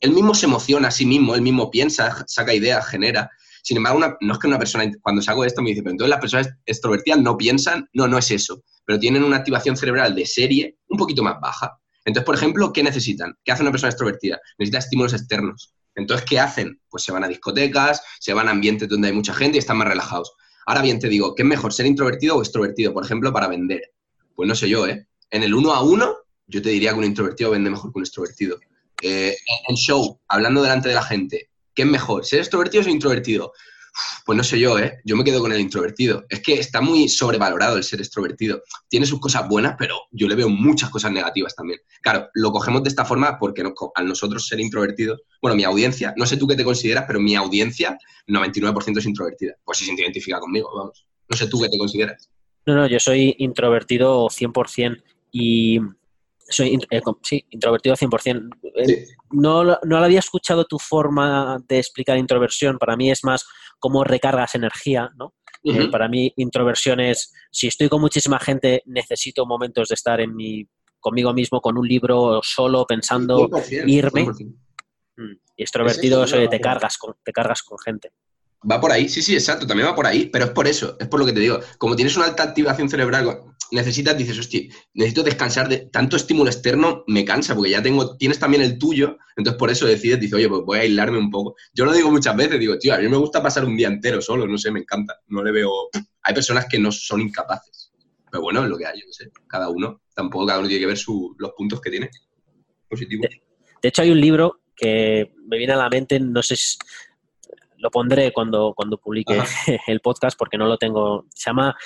[0.00, 3.30] Él mismo se emociona a sí mismo, él mismo piensa, saca ideas, genera.
[3.66, 6.20] Sin embargo, no es que una persona, cuando saco esto me dice, pero entonces las
[6.20, 10.76] personas extrovertidas no piensan, no, no es eso, pero tienen una activación cerebral de serie
[10.86, 11.76] un poquito más baja.
[12.04, 13.36] Entonces, por ejemplo, ¿qué necesitan?
[13.44, 14.38] ¿Qué hace una persona extrovertida?
[14.56, 15.74] Necesita estímulos externos.
[15.96, 16.80] Entonces, ¿qué hacen?
[16.88, 19.78] Pues se van a discotecas, se van a ambientes donde hay mucha gente y están
[19.78, 20.32] más relajados.
[20.66, 22.94] Ahora bien, te digo, ¿qué es mejor, ser introvertido o extrovertido?
[22.94, 23.82] Por ejemplo, para vender.
[24.36, 25.08] Pues no sé yo, ¿eh?
[25.28, 26.14] En el uno a uno,
[26.46, 28.60] yo te diría que un introvertido vende mejor que un extrovertido.
[29.02, 29.36] Eh,
[29.68, 33.52] en show, hablando delante de la gente, ¿qué es mejor, ser extrovertido o introvertido?
[34.26, 34.98] Pues no sé yo, ¿eh?
[35.04, 36.26] Yo me quedo con el introvertido.
[36.28, 38.62] Es que está muy sobrevalorado el ser extrovertido.
[38.88, 41.78] Tiene sus cosas buenas, pero yo le veo muchas cosas negativas también.
[42.02, 43.62] Claro, lo cogemos de esta forma porque
[43.94, 47.36] al nosotros ser introvertidos, bueno, mi audiencia, no sé tú qué te consideras, pero mi
[47.36, 49.54] audiencia, 99% es introvertida.
[49.64, 51.06] Pues se identifica conmigo, vamos.
[51.28, 52.30] No sé tú qué te consideras.
[52.66, 55.78] No, no, yo soy introvertido 100% y
[56.48, 58.48] soy eh, sí, introvertido 100%.
[58.76, 62.78] Eh, no, no había escuchado tu forma de explicar introversión.
[62.78, 63.46] Para mí es más
[63.78, 65.34] cómo recargas energía, ¿no?
[65.64, 70.36] Eh, para mí, introversión es, si estoy con muchísima gente, necesito momentos de estar en
[70.36, 70.64] mi,
[71.00, 73.48] conmigo mismo, con un libro, solo, pensando,
[73.84, 74.26] irme.
[75.16, 78.12] Mm, y extrovertido, eso, te, cargas con, te cargas con gente.
[78.70, 81.08] Va por ahí, sí, sí, exacto, también va por ahí, pero es por eso, es
[81.08, 81.58] por lo que te digo.
[81.78, 84.62] Como tienes una alta activación cerebral, necesitas, dices, hostia,
[84.94, 89.18] necesito descansar de tanto estímulo externo, me cansa, porque ya tengo, tienes también el tuyo,
[89.36, 91.56] entonces por eso decides, dices, oye, pues voy a aislarme un poco.
[91.74, 94.20] Yo lo digo muchas veces, digo, tío, a mí me gusta pasar un día entero
[94.20, 95.70] solo, no sé, me encanta, no le veo...
[96.22, 97.92] Hay personas que no son incapaces,
[98.30, 100.80] pero bueno, es lo que hay, yo no sé, cada uno, tampoco cada uno tiene
[100.80, 100.98] que ver
[101.38, 102.10] los puntos que tiene
[102.88, 103.28] positivos.
[103.82, 106.76] De, hecho, hay un libro que me viene a la mente, no sé si
[107.78, 109.38] lo pondré cuando, cuando publique
[109.86, 111.26] el podcast porque no lo tengo.
[111.34, 111.76] Se llama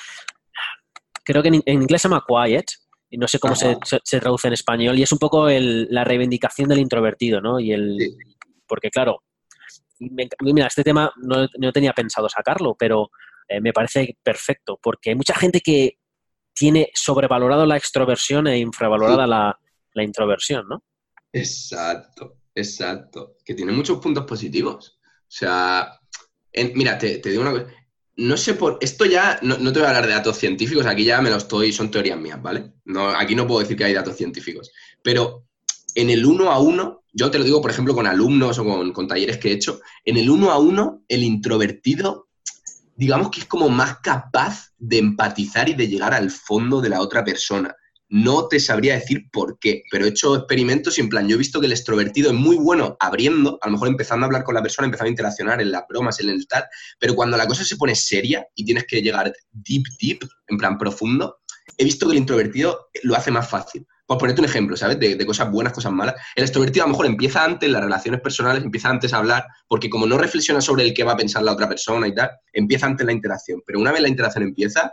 [1.30, 2.66] creo que en, inglés se llama Quiet,
[3.08, 3.76] y no sé cómo se,
[4.20, 7.58] traduce en español, y es un poco la reivindicación del introvertido, ¿no?
[7.58, 8.16] Y el,
[8.66, 9.22] Porque claro,
[9.98, 13.10] mira, este tema no, tenía pensado sacarlo, pero
[13.48, 15.98] eh, me parece perfecto, porque hay mucha gente que
[16.52, 19.58] tiene sobrevalorado la extroversión e infravalorada la,
[20.02, 20.84] introversión, ¿no?
[21.32, 23.36] Exacto, exacto.
[23.44, 24.98] Que tiene muchos puntos positivos.
[25.02, 26.00] O sea,
[26.74, 27.66] mira, te, te digo una cosa
[28.20, 28.78] no sé por.
[28.80, 29.38] Esto ya.
[29.42, 31.72] No, te voy a hablar de datos científicos, aquí ya me lo estoy.
[31.72, 32.74] Son teorías mías, ¿vale?
[32.84, 34.70] No, aquí no puedo decir que hay datos científicos.
[35.02, 35.46] Pero
[35.94, 39.08] en el uno a uno, yo te lo digo, por ejemplo, con alumnos o con,
[39.08, 42.28] talleres que he hecho, en el uno a uno, el introvertido,
[42.94, 47.00] digamos que es como más capaz de empatizar y de llegar al fondo de la
[47.00, 47.74] otra persona.
[48.10, 51.38] No te sabría decir por qué, pero he hecho experimentos y en plan, yo he
[51.38, 54.56] visto que el extrovertido es muy bueno abriendo, a lo mejor empezando a hablar con
[54.56, 56.64] la persona, empezando a interaccionar en las bromas, en el tal,
[56.98, 60.76] pero cuando la cosa se pone seria y tienes que llegar deep, deep, en plan
[60.76, 61.38] profundo,
[61.78, 63.86] he visto que el introvertido lo hace más fácil.
[64.06, 64.98] Por ponerte un ejemplo, ¿sabes?
[64.98, 66.16] De, cosas buenas, cosas malas.
[66.34, 69.88] El extrovertido a lo mejor empieza antes, las relaciones personales, empieza antes a hablar, porque
[69.88, 72.86] como no reflexiona sobre el qué va a pensar la otra persona y tal, empieza
[72.86, 73.62] antes la interacción.
[73.64, 74.92] Pero una vez la interacción empieza,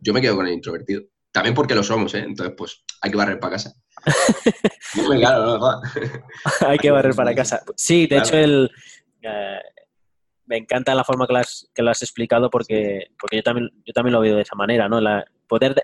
[0.00, 1.02] yo me quedo con el introvertido.
[1.32, 2.24] También porque lo somos, ¿eh?
[2.26, 3.74] Entonces, pues, hay que barrer para casa.
[6.66, 7.62] hay que barrer para casa.
[7.76, 8.70] Sí, de hecho, el,
[9.22, 9.60] eh,
[10.46, 13.70] me encanta la forma que lo has, que lo has explicado porque, porque yo, también,
[13.84, 15.00] yo también lo veo de esa manera, ¿no?
[15.00, 15.82] La, poder de,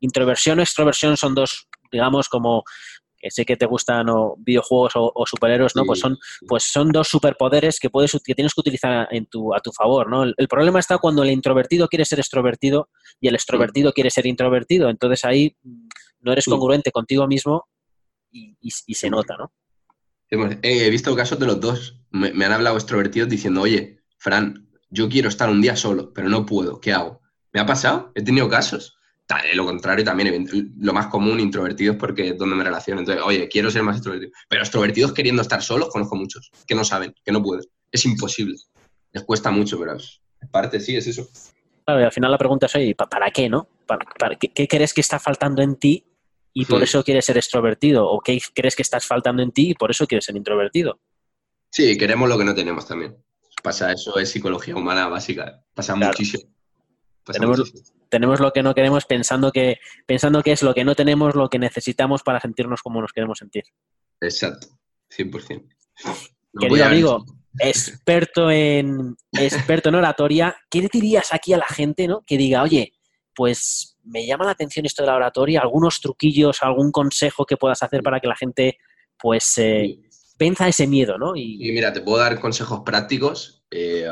[0.00, 2.64] introversión o extroversión son dos, digamos, como
[3.24, 4.06] que sé que te gustan
[4.36, 5.86] videojuegos o, superhéroes, ¿no?
[5.86, 9.60] Pues son, pues son dos superpoderes que puedes que tienes que utilizar en tu, a
[9.60, 10.24] tu favor, ¿no?
[10.24, 14.90] El, problema está cuando el introvertido quiere ser extrovertido y el extrovertido quiere ser introvertido.
[14.90, 15.88] Entonces ahí mm,
[16.20, 17.66] no eres congruente contigo mismo
[18.30, 19.52] y, se nota, ¿no?
[20.62, 22.02] He visto casos de los dos.
[22.10, 26.28] Me, me han hablado extrovertidos diciendo, oye, Fran, yo quiero estar un día solo, pero
[26.28, 26.78] no puedo.
[26.78, 27.22] ¿Qué hago?
[27.54, 28.12] ¿Me ha pasado?
[28.14, 28.98] He tenido casos
[29.54, 30.46] lo contrario también,
[30.78, 33.00] lo más común, introvertidos, porque es donde me relaciono.
[33.00, 34.32] Entonces, oye, quiero ser más extrovertido.
[34.48, 37.64] Pero extrovertidos queriendo estar solos, conozco muchos, que no saben, que no pueden.
[37.90, 38.56] Es imposible.
[39.12, 41.26] Les cuesta mucho, pero es parte, sí, es eso.
[41.84, 43.68] Claro, y al final la pregunta es, oye, ¿para qué, no?
[43.86, 46.04] ¿Para, qué, crees que está faltando en ti
[46.52, 48.08] y por eso quieres ser extrovertido?
[48.08, 51.00] ¿O qué crees que estás faltando en ti y por eso quieres ser introvertido?
[51.70, 53.16] Sí, queremos lo que no tenemos también.
[53.62, 55.64] Pasa, eso es psicología humana básica.
[55.74, 56.53] Pasa muchísimo.
[57.32, 57.72] Tenemos,
[58.08, 61.48] tenemos lo que no queremos pensando que, pensando que es lo que no tenemos, lo
[61.48, 63.64] que necesitamos para sentirnos como nos queremos sentir.
[64.20, 64.68] Exacto,
[65.16, 65.68] 100%.
[66.58, 67.24] Querido amigo,
[67.58, 72.22] experto en, experto en oratoria, ¿qué le dirías aquí a la gente ¿no?
[72.26, 72.92] que diga, oye,
[73.34, 77.82] pues me llama la atención esto de la oratoria, algunos truquillos, algún consejo que puedas
[77.82, 78.78] hacer para que la gente
[79.18, 79.98] pues eh,
[80.38, 81.34] venza ese miedo, ¿no?
[81.34, 81.58] Y...
[81.72, 83.64] mira, te puedo dar consejos prácticos.
[83.70, 84.06] Eh,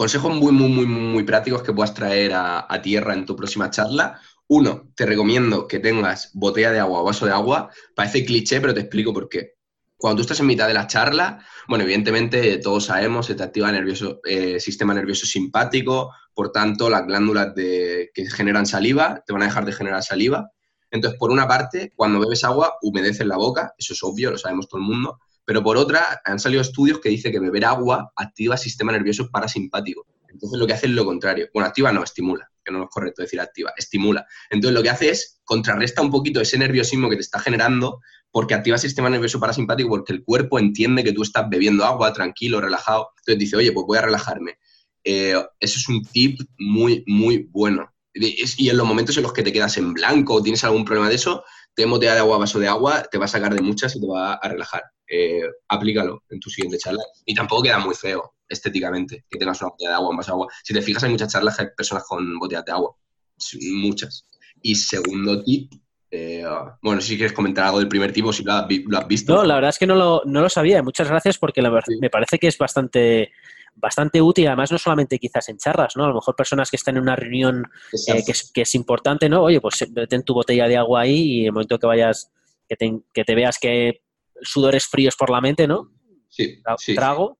[0.00, 4.18] Consejos muy, muy, muy, muy prácticos que puedas traer a, tierra en tu próxima charla.
[4.48, 7.68] Uno, te recomiendo que tengas botella de agua o vaso de agua.
[7.94, 9.56] Parece cliché, pero te explico por qué.
[9.98, 13.68] Cuando tú estás en mitad de la charla, bueno, evidentemente todos sabemos, se te activa
[13.68, 19.34] el nervioso, eh, sistema nervioso simpático, por tanto, las glándulas de, que generan saliva te
[19.34, 20.50] van a dejar de generar saliva.
[20.90, 24.66] Entonces, por una parte, cuando bebes agua, humedeces la boca, eso es obvio, lo sabemos
[24.66, 25.18] todo el mundo,
[25.50, 30.06] pero por otra, han salido estudios que dicen que beber agua activa sistema nervioso parasimpático.
[30.28, 31.48] Entonces lo que hace es lo contrario.
[31.52, 34.24] Bueno, activa no, estimula, que no es correcto decir activa, estimula.
[34.48, 37.98] Entonces lo que hace es contrarresta un poquito ese nerviosismo que te está generando
[38.30, 42.12] porque activa el sistema nervioso parasimpático porque el cuerpo entiende que tú estás bebiendo agua
[42.12, 43.08] tranquilo, relajado.
[43.18, 44.56] Entonces dice, oye, pues voy a relajarme.
[45.02, 47.92] Eh, eso es un tip muy, muy bueno.
[48.14, 51.08] Y en los momentos en los que te quedas en blanco o tienes algún problema
[51.08, 51.42] de eso,
[51.74, 54.06] te botella de agua, vaso de agua, te va a sacar de muchas y te
[54.06, 54.82] va a relajar.
[55.08, 57.02] Eh, aplícalo en tu siguiente charla.
[57.24, 60.34] Y tampoco queda muy feo estéticamente que tengas una botella de agua, un vaso de
[60.34, 60.48] agua.
[60.62, 62.94] Si te fijas, hay muchas charlas que hay personas con botellas de agua.
[63.72, 64.26] Muchas.
[64.62, 65.72] Y segundo tip,
[66.10, 66.44] eh,
[66.82, 68.66] bueno, si quieres comentar algo del primer tipo, si lo has,
[69.06, 69.34] visto.
[69.34, 70.82] No, la verdad es que no lo, no lo sabía.
[70.82, 71.70] Muchas gracias porque la
[72.00, 73.32] me parece que es bastante
[73.80, 76.04] bastante útil, además no solamente quizás en charlas, ¿no?
[76.04, 77.64] A lo mejor personas que están en una reunión
[78.08, 79.42] eh, que, es, que, es, importante, ¿no?
[79.42, 82.30] Oye, pues ten tu botella de agua ahí y en el momento que vayas,
[82.68, 84.02] que te, que te veas que
[84.42, 85.90] sudores fríos por la mente, ¿no?
[86.28, 86.62] Sí.
[86.94, 87.38] Trago.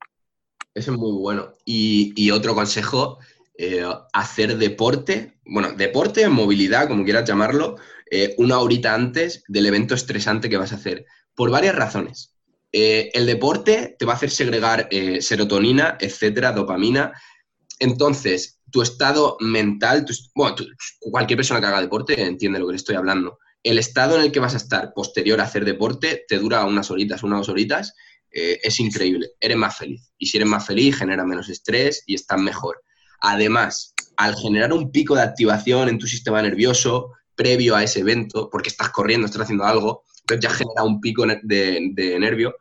[0.74, 1.52] Eso es muy bueno.
[1.64, 3.18] Y, otro consejo,
[3.62, 7.76] eh, hacer deporte, bueno, deporte, movilidad, como quieras llamarlo,
[8.10, 12.34] eh, una horita antes del evento estresante que vas a hacer, por varias razones.
[12.72, 14.88] Eh, el deporte te va a hacer segregar
[15.20, 17.12] serotonina, etcétera, dopamina.
[17.78, 20.56] Entonces, tu estado mental, bueno,
[20.98, 24.32] cualquier persona que haga deporte entiende lo que le estoy hablando el estado en el
[24.32, 27.94] que vas a estar posterior a hacer deporte te dura unas horitas, unas dos horitas,
[28.30, 29.32] es increíble.
[29.38, 30.14] Eres más feliz.
[30.16, 32.80] Y si eres más feliz, genera menos estrés y estás mejor.
[33.20, 38.50] Además, al generar un pico de activación en tu sistema nervioso previo a ese evento,
[38.50, 42.54] porque estás corriendo, estás haciendo algo, entonces ya genera un pico de, nervio,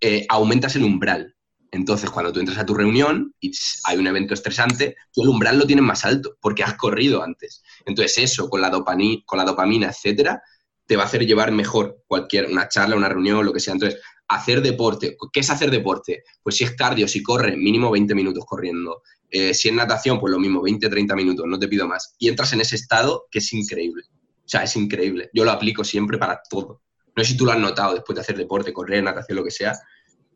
[0.00, 1.34] eh, aumentas el umbral.
[1.70, 3.50] Entonces, cuando tú entras a tu reunión y
[3.84, 7.62] hay un evento estresante, tú el umbral lo tienes más alto porque has corrido antes.
[7.84, 10.40] Entonces, eso con la, dopamina, con la dopamina, etcétera,
[10.86, 13.74] te va a hacer llevar mejor cualquier, una charla, una reunión, lo que sea.
[13.74, 15.16] Entonces, hacer deporte.
[15.32, 16.24] ¿Qué es hacer deporte?
[16.42, 19.02] Pues si es cardio, si corre, mínimo 20 minutos corriendo.
[19.30, 22.14] Eh, si es natación, pues lo mismo, 20, 30 minutos, no te pido más.
[22.18, 24.04] Y entras en ese estado que es increíble.
[24.10, 25.30] O sea, es increíble.
[25.32, 26.82] Yo lo aplico siempre para todo.
[27.16, 29.50] No sé si tú lo has notado después de hacer deporte, correr, natación, lo que
[29.50, 29.74] sea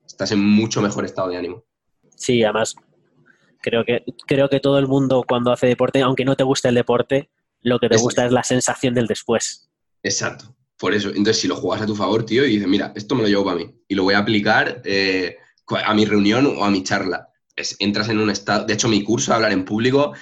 [0.08, 1.64] estás en mucho mejor estado de ánimo.
[2.16, 2.74] Sí, además,
[3.60, 6.74] creo que, creo que todo el mundo cuando hace deporte, aunque no te guste el
[6.74, 7.30] deporte,
[7.62, 9.70] lo que te gusta es la sensación del después.
[10.02, 10.56] Exacto.
[10.78, 13.22] Por eso, entonces si lo juegas a tu favor, tío, y dices, mira, esto me
[13.22, 15.36] lo llevo para mí y lo voy a aplicar eh,
[15.84, 17.28] a mi reunión o a mi charla.
[17.80, 20.12] entras en un estado, de hecho mi curso, hablar en público,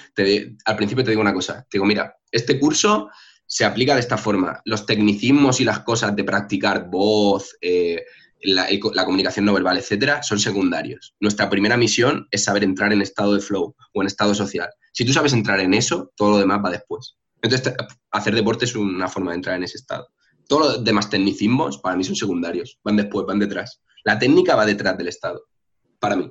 [0.65, 3.11] al principio te digo una cosa, te digo, mira, este curso
[3.47, 4.61] se aplica de esta forma.
[4.65, 8.03] Los tecnicismos y las cosas de practicar voz, eh,
[8.43, 11.15] la, la, comunicación no verbal, etcétera, son secundarios.
[11.21, 14.69] Nuestra primera misión es saber entrar en estado de flow o en estado social.
[14.93, 17.17] Si tú sabes entrar en eso, todo lo demás va después.
[17.43, 17.75] Entonces,
[18.11, 20.09] hacer deporte es una forma de entrar en ese estado.
[20.49, 23.83] Todos los demás tecnicismos para mí son secundarios, van después, van detrás.
[24.05, 25.45] La técnica va detrás del estado,
[25.99, 26.31] para mí.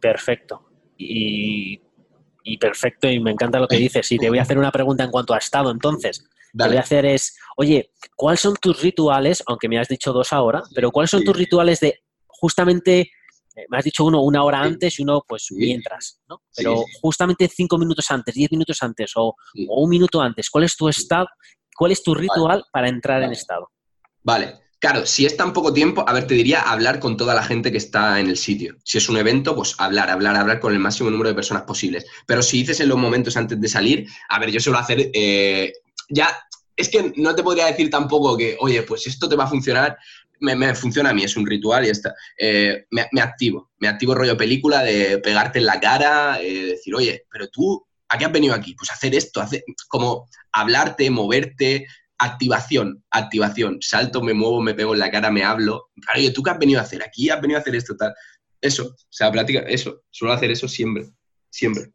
[0.00, 0.68] Perfecto.
[0.98, 1.80] Y,
[2.58, 4.10] perfecto, y me encanta lo que dices.
[4.12, 6.24] Y te voy a hacer una pregunta en cuanto a estado, entonces.
[6.52, 9.42] Lo que voy a hacer es, oye, ¿cuáles son tus rituales?
[9.46, 12.00] Aunque me has dicho dos ahora, pero ¿cuáles son tus rituales de
[12.40, 16.42] justamente, eh, me has dicho uno una hora antes y uno pues mientras, ¿no?
[16.54, 20.88] Pero justamente cinco minutos antes, diez minutos antes o, un minuto antes, ¿cuál es tu
[20.88, 21.26] estado?
[21.76, 23.70] ¿Cuál es tu ritual para entrar en estado?
[24.22, 24.54] Vale.
[24.78, 27.72] Claro, si es tan poco tiempo, a ver, te diría hablar con toda la gente
[27.72, 28.76] que está en el sitio.
[28.84, 32.04] Si es un evento, pues hablar, hablar, hablar con el máximo número de personas posibles.
[32.26, 35.72] Pero si dices en los momentos antes de salir, a ver, yo suelo hacer eh,
[36.10, 36.28] ya
[36.76, 39.96] es que no te podría decir tampoco que, oye, pues esto te va a funcionar,
[40.40, 42.14] me, funciona a mí, es un ritual y ya está.
[42.38, 47.24] Eh, me, activo, me activo rollo película de pegarte en la cara, eh, decir, oye,
[47.30, 48.74] pero tú, ¿a qué has venido aquí?
[48.74, 51.86] Pues hacer esto, hacer, como hablarte, moverte,
[52.18, 55.90] activación, activación, salto, me muevo, me pego en la cara, me hablo.
[56.14, 57.02] Oye, ¿tú qué has venido a hacer?
[57.02, 58.14] Aquí has venido a hacer esto, tal.
[58.60, 61.06] Eso, o sea, plática, eso, suelo hacer eso siempre,
[61.50, 61.92] siempre.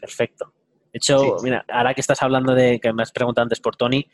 [0.00, 0.52] Perfecto.
[0.92, 4.06] De hecho, mira, ahora que estás hablando de que me has preguntado antes por Tony,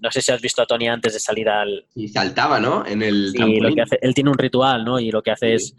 [0.00, 1.86] no sé si has visto a Tony antes de salir al.
[1.94, 2.86] Y saltaba, ¿no?
[2.86, 3.32] En el.
[3.32, 4.98] Sí, lo que hace, él tiene un ritual, ¿no?
[4.98, 5.76] Y lo que hace es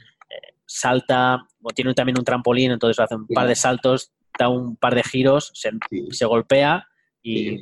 [0.65, 4.95] salta, o tiene también un trampolín, entonces hace un par de saltos, da un par
[4.95, 5.71] de giros, se,
[6.11, 6.87] se golpea
[7.21, 7.59] y,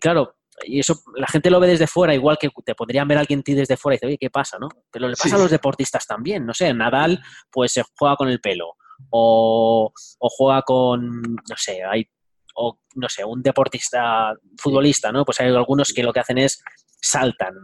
[0.00, 3.42] claro, y eso la gente lo ve desde fuera, igual que te podrían ver alguien
[3.42, 4.58] ti desde fuera y dice, oye, ¿qué pasa?
[4.58, 4.68] ¿no?
[4.90, 8.40] Pero le pasa a los deportistas también, no sé, Nadal pues se juega con el
[8.40, 8.76] pelo,
[9.10, 12.08] o, juega con, no sé, hay,
[12.54, 15.24] o no sé, un deportista, futbolista, ¿no?
[15.24, 16.62] Pues hay algunos que lo que hacen es
[17.00, 17.54] saltan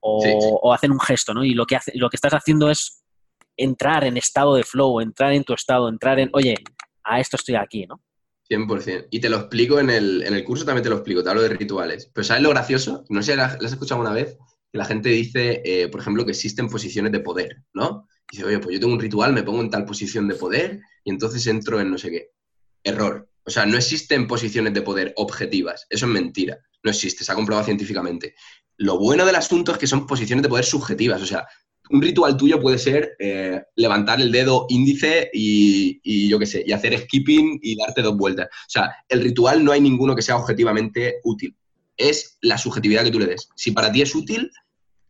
[0.00, 1.44] o, hacen un gesto, ¿no?
[1.44, 3.01] Y lo que, hace, lo que estás haciendo es
[3.62, 6.54] entrar en estado de flow, entrar en tu estado, entrar en, oye,
[7.04, 8.00] a esto estoy aquí, ¿no?
[8.48, 9.08] 100%.
[9.10, 11.42] Y te lo explico en el, en el curso, también te lo explico, te hablo
[11.42, 12.10] de rituales.
[12.12, 13.04] Pero ¿sabes lo gracioso?
[13.08, 14.36] No sé, ¿lo has escuchado alguna vez?
[14.70, 18.06] Que la gente dice, eh, por ejemplo, que existen posiciones de poder, ¿no?
[18.32, 21.10] dice, oye, pues yo tengo un ritual, me pongo en tal posición de poder y
[21.10, 22.30] entonces entro en no sé qué.
[22.82, 23.28] Error.
[23.44, 25.86] O sea, no existen posiciones de poder objetivas.
[25.90, 26.58] Eso es mentira.
[26.82, 28.34] No existe, se ha comprobado científicamente.
[28.78, 31.20] Lo bueno del asunto es que son posiciones de poder subjetivas.
[31.20, 31.46] O sea,
[31.90, 36.72] un ritual tuyo puede ser eh, levantar el dedo índice y, yo qué sé, y
[36.72, 38.46] hacer skipping y darte dos vueltas.
[38.46, 41.54] O sea, el ritual no hay ninguno que sea objetivamente útil.
[41.96, 43.48] Es la subjetividad que tú le des.
[43.56, 44.50] Si para ti es útil,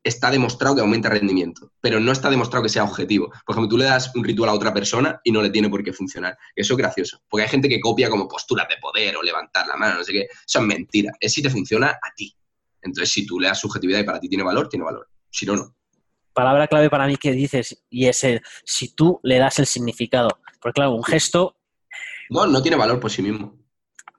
[0.03, 3.31] está demostrado que aumenta rendimiento, pero no está demostrado que sea objetivo.
[3.47, 5.85] Por ejemplo, tú le das un ritual a otra persona y no le tiene por
[5.85, 6.37] qué funcionar.
[6.57, 9.77] Eso es gracioso, porque hay gente que copia como posturas de poder o levantar la
[9.77, 10.23] mano, no sé qué.
[10.23, 11.13] Eso es mentira.
[11.21, 12.35] Es si te funciona a ti.
[12.81, 15.09] Entonces, si tú le das subjetividad y para ti tiene valor, tiene valor.
[15.31, 15.77] Si no, no.
[16.33, 20.29] Palabra clave para mí que dices, y es el, si tú le das el significado.
[20.61, 21.57] Porque claro, un gesto...
[22.31, 23.63] No, no tiene valor por sí mismo.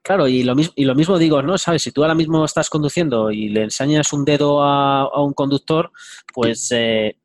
[0.04, 1.58] Claro, y lo, mismo, y lo mismo digo, ¿no?
[1.58, 1.84] ¿Sabes?
[1.84, 5.92] Si tú ahora mismo estás conduciendo y le enseñas un dedo a, un conductor,
[6.34, 7.18] pues eh,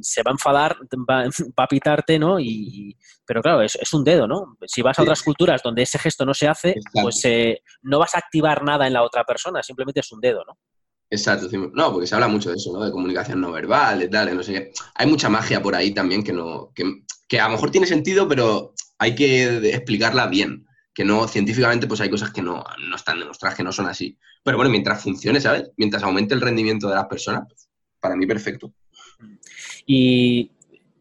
[0.00, 0.76] se va a enfadar,
[1.08, 2.40] va, a pitarte, ¿no?
[2.40, 4.56] Y, pero claro, es, es, un dedo, ¿no?
[4.66, 8.14] Si vas a otras culturas donde ese gesto no se hace, pues eh, no vas
[8.14, 10.58] a activar nada en la otra persona, simplemente es un dedo, ¿no?
[11.10, 12.84] Exacto, no, porque se habla mucho de eso, ¿no?
[12.84, 14.72] De comunicación no verbal, de tal, no sé qué.
[14.94, 16.84] Hay mucha magia por ahí también que no, que,
[17.26, 20.66] que a lo mejor tiene sentido, pero hay que explicarla bien
[20.98, 24.18] que no, científicamente, pues hay cosas que no, están demostradas, que no son así.
[24.42, 25.70] Pero bueno, mientras funcione, ¿sabes?
[25.76, 27.68] Mientras aumente el rendimiento de las personas, pues,
[28.00, 28.74] para mí perfecto.
[29.86, 30.50] Y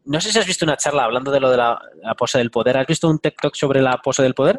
[0.06, 1.80] no sé si has visto una charla hablando de lo de la,
[2.16, 2.78] pose del poder.
[2.78, 4.58] ¿Has visto un TikTok sobre la pose del poder?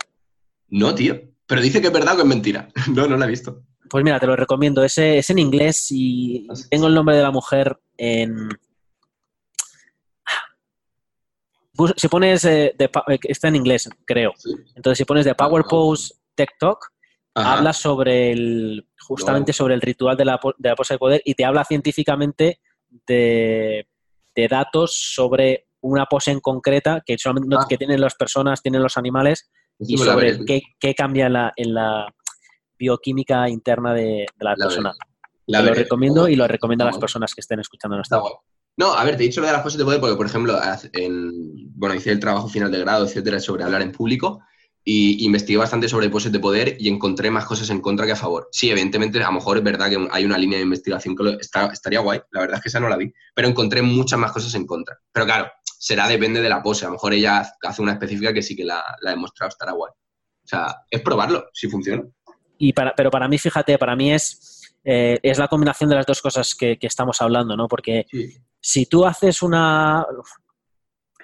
[0.70, 1.20] No, tío.
[1.46, 2.68] Pero dice que es verdad o que es mentira.
[2.92, 3.62] no, no la he visto.
[3.88, 4.85] Pues mira, te lo recomiendo.
[4.85, 8.48] Es, es en inglés y tengo el nombre de la mujer en,
[11.96, 14.33] si pones, eh, de, eh, está en inglés, creo.
[14.74, 16.87] Entonces, si pones de Power Pose TikTok,
[17.35, 21.35] habla sobre el, justamente sobre el ritual de la, de la pose de poder y
[21.35, 22.61] te habla científicamente
[23.07, 23.87] de,
[24.51, 27.66] datos sobre una pose en concreta que solamente ah.
[27.68, 32.14] que tienen las personas, tienen los animales y sobre qué, cambia en la, en la,
[32.79, 34.93] bioquímica interna de, la, persona.
[35.47, 38.21] lo recomiendo y lo recomiendo a las personas que estén escuchando nuestra
[38.79, 40.57] no, a ver, te he dicho lo de las poses de poder porque, por ejemplo,
[40.93, 41.33] en,
[41.77, 44.41] bueno, hice el trabajo final de grado, etcétera, sobre hablar en público
[44.85, 48.17] y investigué bastante sobre poses de poder y encontré más cosas en contra que a
[48.17, 48.49] favor.
[48.53, 51.67] Sí, evidentemente, a lo mejor es verdad que hay una línea de investigación que está,
[51.67, 54.55] estaría guay, la verdad es que esa no la vi, pero encontré muchas más cosas
[54.55, 54.97] en contra.
[55.11, 58.43] Pero claro, será depende de la pose, a lo mejor ella hace una específica que
[58.43, 59.91] sí que la, la ha demostrado, estará guay.
[59.91, 62.05] O sea, es probarlo, si funciona.
[62.59, 66.07] Y para, pero para mí, fíjate, para mí es, eh, es la combinación de las
[66.07, 67.68] dos cosas que, estamos hablando, ¿no?
[67.68, 68.07] Porque
[68.61, 70.05] si tú haces una,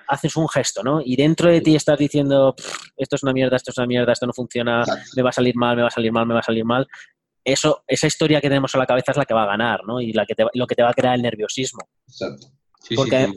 [0.08, 1.00] haces un gesto, ¿no?
[1.04, 2.54] Y dentro de ti estás diciendo,
[2.96, 4.84] esto es una mierda, esto es una mierda, esto no funciona,
[5.16, 6.86] me va a salir mal, me va a salir mal, me va a salir mal.
[7.44, 10.00] Eso, esa historia que tenemos en la cabeza es la que va a ganar, ¿no?
[10.00, 11.80] Y la que lo que te va a crear el nerviosismo.
[12.06, 12.46] Exacto.
[12.94, 13.28] Porque,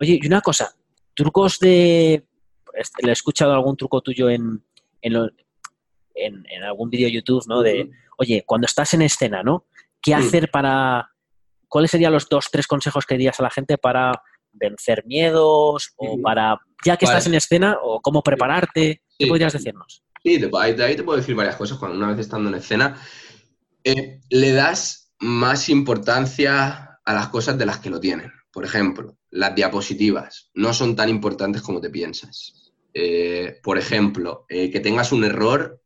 [0.00, 0.74] oye, y una cosa,
[1.14, 2.26] trucos de...
[3.02, 4.64] Le he escuchado algún truco tuyo en,
[5.02, 5.30] en,
[6.14, 7.62] en, algún vídeo YouTube, ¿no?
[7.62, 9.66] De, oye, cuando estás en escena, ¿no?
[10.00, 11.10] ¿Qué hacer para...
[11.68, 16.20] ¿Cuáles serían los dos, tres consejos que dirías a la gente para vencer miedos o
[16.20, 19.02] para, ya que estás en escena, o cómo prepararte?
[19.16, 20.02] ¿Qué podrías decirnos?
[20.22, 20.50] Sí, de
[20.84, 21.78] ahí te puedo decir varias cosas.
[21.78, 23.00] Cuando una vez estando en escena,
[23.84, 28.32] eh, le das más importancia a las cosas de las que lo tienen.
[28.52, 32.72] Por ejemplo, las diapositivas no son tan importantes como te piensas.
[32.92, 35.79] Eh, por ejemplo, eh, que tengas un error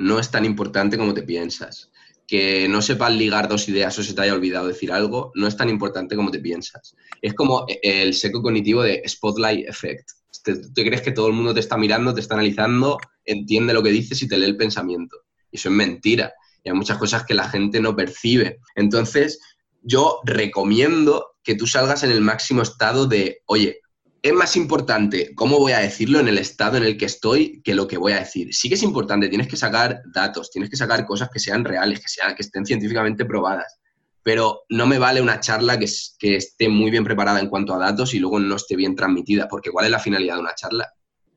[0.00, 1.90] no es tan importante como te piensas
[2.26, 5.56] que no sepas ligar dos ideas o se te haya olvidado decir algo, no es
[5.56, 6.94] tan importante como te piensas.
[7.20, 10.10] Es como el seco cognitivo de Spotlight Effect.
[10.44, 13.82] Te, te crees que todo el mundo te está mirando, te está analizando, entiende lo
[13.82, 15.16] que dices y te lee el pensamiento.
[15.50, 16.32] Y eso es mentira.
[16.62, 18.60] Y hay muchas cosas que la gente no percibe.
[18.76, 19.40] Entonces,
[19.82, 23.80] yo recomiendo que tú salgas en el máximo estado de, oye,
[24.22, 27.74] es más importante cómo voy a decirlo en el estado en el que estoy que
[27.74, 28.54] lo que voy a decir.
[28.54, 32.00] Sí que es importante, tienes que sacar datos, tienes que sacar cosas que sean reales,
[32.00, 33.78] que, sean, que estén científicamente probadas.
[34.22, 38.12] Pero no me vale una charla que, esté muy bien preparada en cuanto a datos
[38.12, 40.92] y luego no esté bien transmitida, porque ¿cuál es la finalidad de una charla?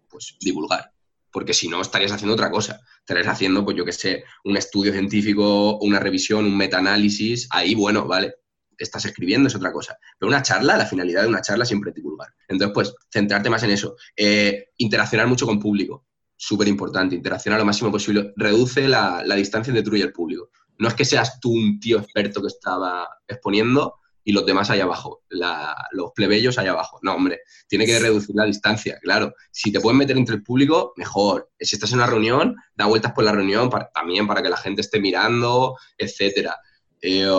[0.10, 0.91] Pues divulgar,
[1.32, 2.82] porque si no estarías haciendo otra cosa.
[3.00, 8.06] Estarías haciendo, pues yo que sé, un estudio científico, una revisión, un metaanálisis, ahí bueno,
[8.06, 8.36] vale,
[8.77, 9.97] estás escribiendo es otra cosa.
[10.17, 12.29] Pero una charla, la finalidad de una charla siempre es divulgar.
[12.47, 13.95] Entonces, pues, centrarte más en eso.
[14.15, 16.05] Eh, interaccionar mucho con público,
[16.36, 17.15] súper importante.
[17.15, 18.33] Interaccionar lo máximo posible.
[18.36, 20.49] Reduce la, distancia entre tú y el público.
[20.79, 24.83] No es que seas tú un tío experto que estaba exponiendo y los demás allá
[24.83, 26.97] abajo, los plebeyos allá abajo.
[27.01, 29.33] No, hombre, tiene que reducir la distancia, claro.
[29.51, 31.51] Si te puedes meter entre el público, mejor.
[31.59, 34.81] Si estás en una reunión, da vueltas por la reunión también para que la gente
[34.81, 36.55] esté mirando, etcétera.
[37.01, 37.29] Eh,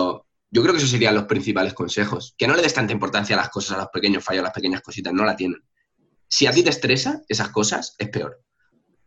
[0.55, 2.33] yo creo que esos serían los principales consejos.
[2.37, 4.53] Que no le des tanta importancia a las cosas, a los pequeños fallos, a las
[4.53, 5.61] pequeñas cositas, no la tienen.
[6.29, 8.41] Si a ti te estresa esas cosas, es peor.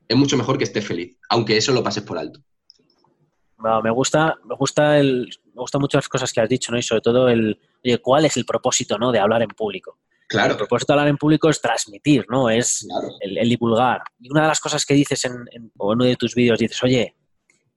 [0.07, 2.41] Es mucho mejor que estés feliz, aunque eso lo pases por alto.
[3.83, 6.77] me gusta, me gusta el, me gustan mucho las cosas que has dicho, ¿no?
[6.77, 9.11] Y sobre todo el, oye, ¿cuál es el propósito, ¿no?
[9.11, 10.01] De hablar en público.
[10.29, 10.51] Claro.
[10.51, 12.51] El propósito de hablar en público es transmitir, ¿no?
[12.51, 12.87] Es
[13.21, 14.03] el, divulgar.
[14.21, 17.17] Y una de las cosas que dices en, uno de tus vídeos, dices, oye,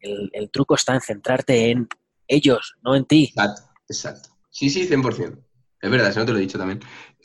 [0.02, 1.88] el, el, truco está en centrarte en
[2.32, 3.26] ellos, no en ti.
[3.26, 4.30] Exacto, exacto.
[4.50, 5.38] Sí, sí, 100%.
[5.82, 6.80] Es verdad, eso no te lo he dicho también.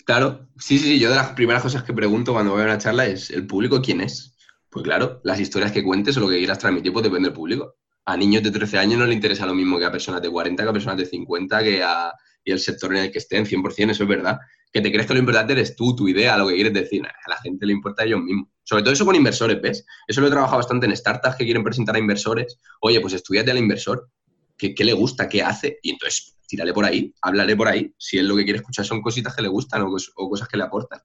[0.05, 2.79] Claro, sí, sí, sí, yo de las primeras cosas que pregunto cuando voy a una
[2.79, 4.37] charla es, ¿el público quién es?
[4.71, 7.77] Pues claro, las historias que cuentes o lo que quieras transmitir, pues depende del público.
[8.05, 10.63] A niños de 13 años no le interesa lo mismo que a personas de 40,
[10.63, 12.13] que a personas de 50, que a,
[12.45, 14.39] y el sector en el que estén, 100%, eso es verdad.
[14.73, 17.05] Que te crees que lo importante eres tú, tu idea, lo que quieres decir.
[17.05, 18.49] A la gente le importa a ellos mismos.
[18.63, 19.85] Sobre todo eso con inversores, ¿ves?
[20.07, 22.61] Eso lo he trabajado bastante en startups que quieren presentar a inversores.
[22.81, 24.09] Oye, pues estudiate al inversor
[24.57, 28.29] qué, le gusta, qué hace, y entonces tírale por ahí, háblale por ahí, si él
[28.29, 31.01] lo que quiere escuchar son cositas que le gustan o, cosas que le aportan.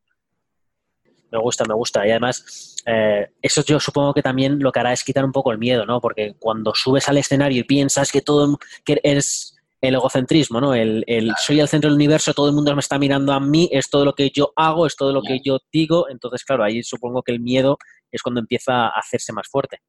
[1.32, 2.06] Me gusta, me gusta.
[2.06, 5.52] Y además, eh, eso yo supongo que también lo que hará es quitar un poco
[5.52, 6.02] el miedo, ¿no?
[6.02, 10.76] Porque cuando subes al escenario y piensas que todo que es el egocentrismo, ¿no?
[10.76, 11.04] El,
[11.38, 14.06] soy el centro del universo, todo el mundo me está mirando a mí, es todo
[14.06, 16.08] lo que yo hago, es todo lo que yo digo.
[16.10, 17.78] Entonces, claro, ahí supongo que el miedo
[18.12, 19.80] es cuando empieza a hacerse más fuerte.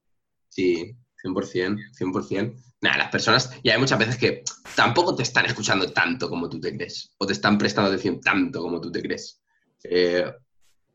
[0.49, 2.55] Sí, 100%, 100%.
[2.81, 4.43] Nada, las personas, y hay muchas veces que
[4.75, 8.61] tampoco te están escuchando tanto como tú te crees, o te están prestando atención tanto
[8.61, 9.41] como tú te crees.
[9.85, 10.25] Eh,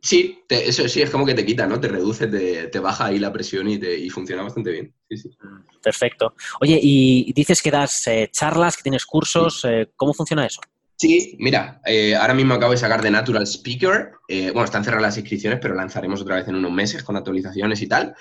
[0.01, 1.79] sí, eso sí es como que te quita, ¿no?
[1.79, 4.93] Te reduce, te, baja ahí la presión y, te, funciona bastante bien.
[5.09, 5.37] Sí, sí.
[5.81, 6.35] Perfecto.
[6.59, 10.59] Oye, y dices que das eh, charlas, que tienes cursos, eh, ¿cómo funciona eso?
[10.99, 11.79] Sí, mira,
[12.19, 14.13] ahora mismo acabo de sacar de Natural Speaker.
[14.27, 17.87] bueno, están cerradas las inscripciones, pero lanzaremos otra vez en unos meses con actualizaciones y
[17.87, 18.15] tal.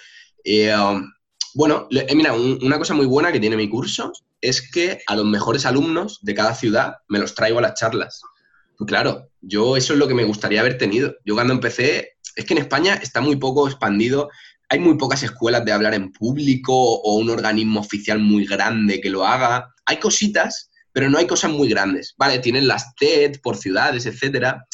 [0.46, 1.10] Um,
[1.56, 5.24] bueno, eh, mira, una cosa muy buena que tiene mi curso es que a los
[5.24, 8.20] mejores alumnos de cada ciudad me los traigo a las charlas.
[8.76, 11.14] Pues claro, yo eso es lo que me gustaría haber tenido.
[11.24, 14.28] Yo cuando empecé, es que en España está muy poco expandido,
[14.68, 19.08] hay muy pocas escuelas de hablar en público o un organismo oficial muy grande que
[19.08, 19.74] lo haga.
[19.86, 22.14] Hay cositas, pero no hay cosas muy grandes.
[22.18, 24.66] Vale, tienen las TED por ciudades, etcétera.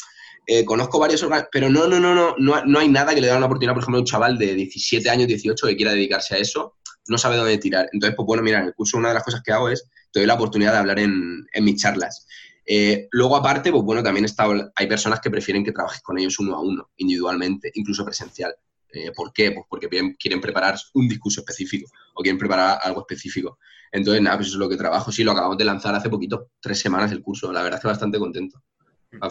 [0.45, 3.35] Eh, conozco varios pero no, no, no, no, no, no hay nada que le dé
[3.35, 6.37] una oportunidad, por ejemplo, a un chaval de 17 años, 18 que quiera dedicarse a
[6.39, 6.75] eso,
[7.07, 7.89] no sabe dónde tirar.
[7.91, 10.19] Entonces, pues bueno, mira, en el curso una de las cosas que hago es, te
[10.19, 12.27] doy la oportunidad de hablar en, en mis charlas.
[12.65, 16.39] Eh, luego, aparte, pues bueno, también está, hay personas que prefieren que trabajes con ellos
[16.39, 18.55] uno a uno, individualmente, incluso presencial.
[18.91, 19.51] Eh, ¿Por qué?
[19.51, 19.87] Pues porque
[20.19, 23.57] quieren preparar un discurso específico o quieren preparar algo específico.
[23.91, 25.11] Entonces, nada, pues eso es lo que trabajo.
[25.11, 27.51] Sí, lo acabamos de lanzar hace poquito, tres semanas el curso.
[27.51, 28.61] La verdad es que bastante contento.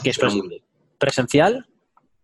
[0.03, 0.19] ¿Qué es
[1.03, 1.66] presencial?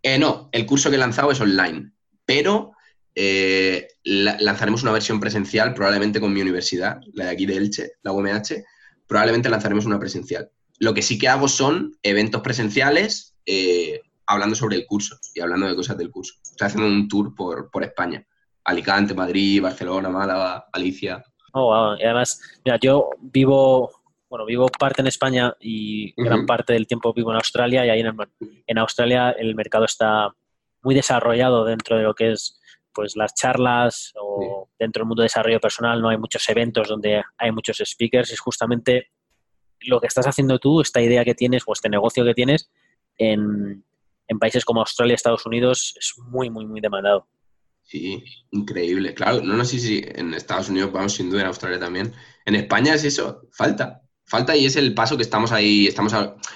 [0.03, 1.91] Eh, no, el curso que he lanzado es online,
[2.25, 2.73] pero
[3.15, 8.13] eh, lanzaremos una versión presencial probablemente con mi universidad, la de aquí de Elche, la
[8.13, 8.65] UMH,
[9.09, 10.49] probablemente lanzaremos una presencial.
[10.79, 15.67] Lo que sí que hago son eventos presenciales eh, hablando sobre el curso y hablando
[15.67, 16.35] de cosas del curso.
[16.45, 18.25] Estoy haciendo un tour por, por España.
[18.63, 21.25] Alicante, Madrid, Barcelona, Málaga, Galicia.
[21.55, 23.98] Oh, Y además, mira, yo vivo,
[24.29, 28.01] bueno, vivo parte en España y gran parte del tiempo vivo en Australia y ahí
[28.01, 28.15] en,
[28.67, 30.35] en, Australia el mercado está
[30.83, 32.61] muy desarrollado dentro de lo que es
[32.93, 37.23] pues las charlas o dentro del mundo de desarrollo personal no hay muchos eventos donde
[37.37, 39.11] hay muchos speakers, es justamente
[39.81, 42.71] lo que estás haciendo tú, esta idea que tienes o este negocio que tienes
[43.17, 43.85] en,
[44.41, 47.27] países como Australia y Estados Unidos es muy, muy, muy demandado.
[47.83, 49.15] Sí, increíble.
[49.15, 52.13] Claro, no, no sé si en Estados Unidos vamos sin duda, en Australia también.
[52.45, 54.03] En España es eso, falta.
[54.29, 56.15] Falta y es el paso que estamos ahí, estamos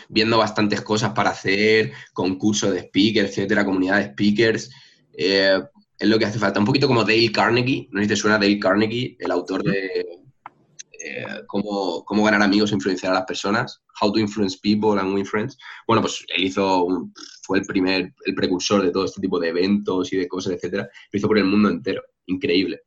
[0.08, 4.70] viendo bastantes cosas para hacer, concursos de speakers, etcétera, comunidad de speakers.
[5.14, 5.58] Eh,
[5.98, 6.60] es lo que hace falta.
[6.60, 10.20] Un poquito como Dale Carnegie, no sé si te suena Dale Carnegie, el autor de
[11.04, 15.14] eh, cómo, cómo, ganar amigos e influenciar a las personas, How to Influence People and
[15.14, 15.56] Win Friends.
[15.86, 16.86] Bueno, pues él hizo,
[17.42, 20.88] fue el primer, el precursor de todo este tipo de eventos y de cosas, etcétera.
[21.10, 22.82] Lo hizo por el mundo entero, increíble.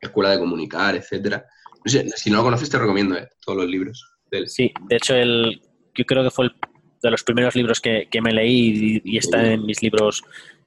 [0.00, 1.46] Escuela de comunicar, etcétera.
[1.84, 4.15] No sé, si no lo conoces te recomiendo eh, todos los libros.
[4.46, 5.60] Sí, de hecho el,
[5.94, 6.50] yo creo que fue
[7.02, 10.22] de los primeros libros que, que me leí y, está en mis libros,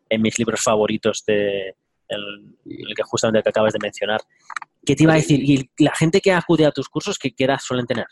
[0.10, 1.76] en mis libros favoritos de
[2.08, 4.22] el, el que justamente el que acabas de mencionar.
[4.86, 5.42] ¿Qué te iba a decir?
[5.44, 8.08] ¿Y la gente que acude a tus cursos, qué edad suelen tener?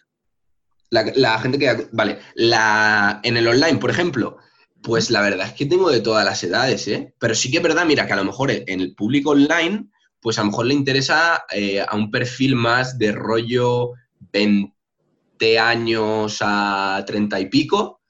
[0.89, 1.88] La, gente que...
[1.91, 4.38] Vale, la, en el online, por ejemplo,
[4.82, 7.14] pues la verdad es que tengo de todas las edades, ¿eh?
[7.20, 9.89] Pero sí que es verdad, mira, que a lo mejor en el público online,
[10.22, 13.91] pues a lo mejor le interesa eh, a un perfil más de rollo
[14.32, 14.76] 20
[15.59, 18.01] años a 30 y pico,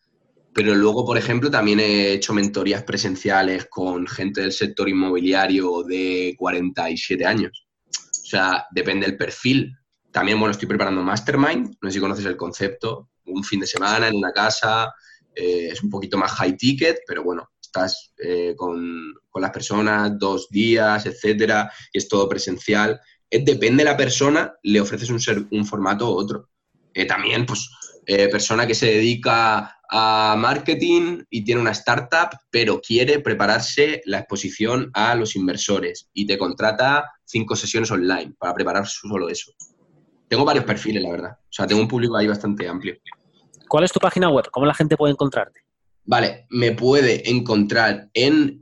[0.58, 6.34] pero luego, por ejemplo, también he hecho mentorías presenciales con gente del sector inmobiliario de
[6.36, 7.68] 47 años.
[7.88, 9.72] O sea, depende del perfil.
[10.12, 14.08] También, bueno, estoy preparando Mastermind, no sé si conoces el concepto, un fin de semana
[14.08, 14.92] en una casa,
[15.36, 20.50] eh, es un poquito más high ticket, pero bueno, estás eh, con, las personas dos
[20.50, 23.00] días, etcétera, y es todo presencial.
[23.30, 26.50] depende de la persona, le ofreces un, un formato u otro.
[26.98, 27.70] Eh, también, pues,
[28.32, 34.90] persona que se dedica a marketing y tiene una startup, pero quiere prepararse la exposición
[34.94, 39.52] a los inversores y te contrata cinco sesiones online para preparar solo eso.
[40.28, 41.32] Tengo varios perfiles, la verdad.
[41.40, 42.96] O sea, tengo un público ahí bastante amplio.
[43.68, 44.46] ¿Cuál es tu página web?
[44.52, 45.62] ¿Cómo la gente puede encontrarte?
[46.06, 48.60] Vale, me puede encontrar en...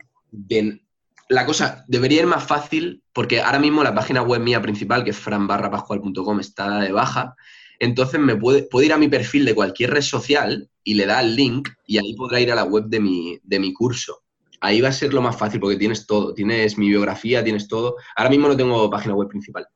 [1.30, 5.12] la cosa debería ir más fácil porque ahora mismo la página web mía principal, que
[5.12, 7.36] es franbarrapascual.com, está de baja
[7.80, 11.21] entonces me puede, puede ir a mi perfil de cualquier red social y le da
[11.21, 14.21] el link y ahí podrá ir a la web de mi, de mi curso.
[14.61, 17.95] Ahí va a ser lo más fácil porque tienes todo, tienes mi biografía, tienes todo.
[18.15, 19.67] Ahora mismo no tengo página web principal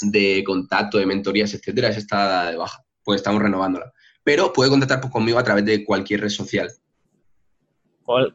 [0.00, 3.92] de contacto, de mentorías, etcétera, esa está de baja, pues estamos renovándola.
[4.22, 6.70] Pero puede contactar pues, conmigo a través de cualquier red social.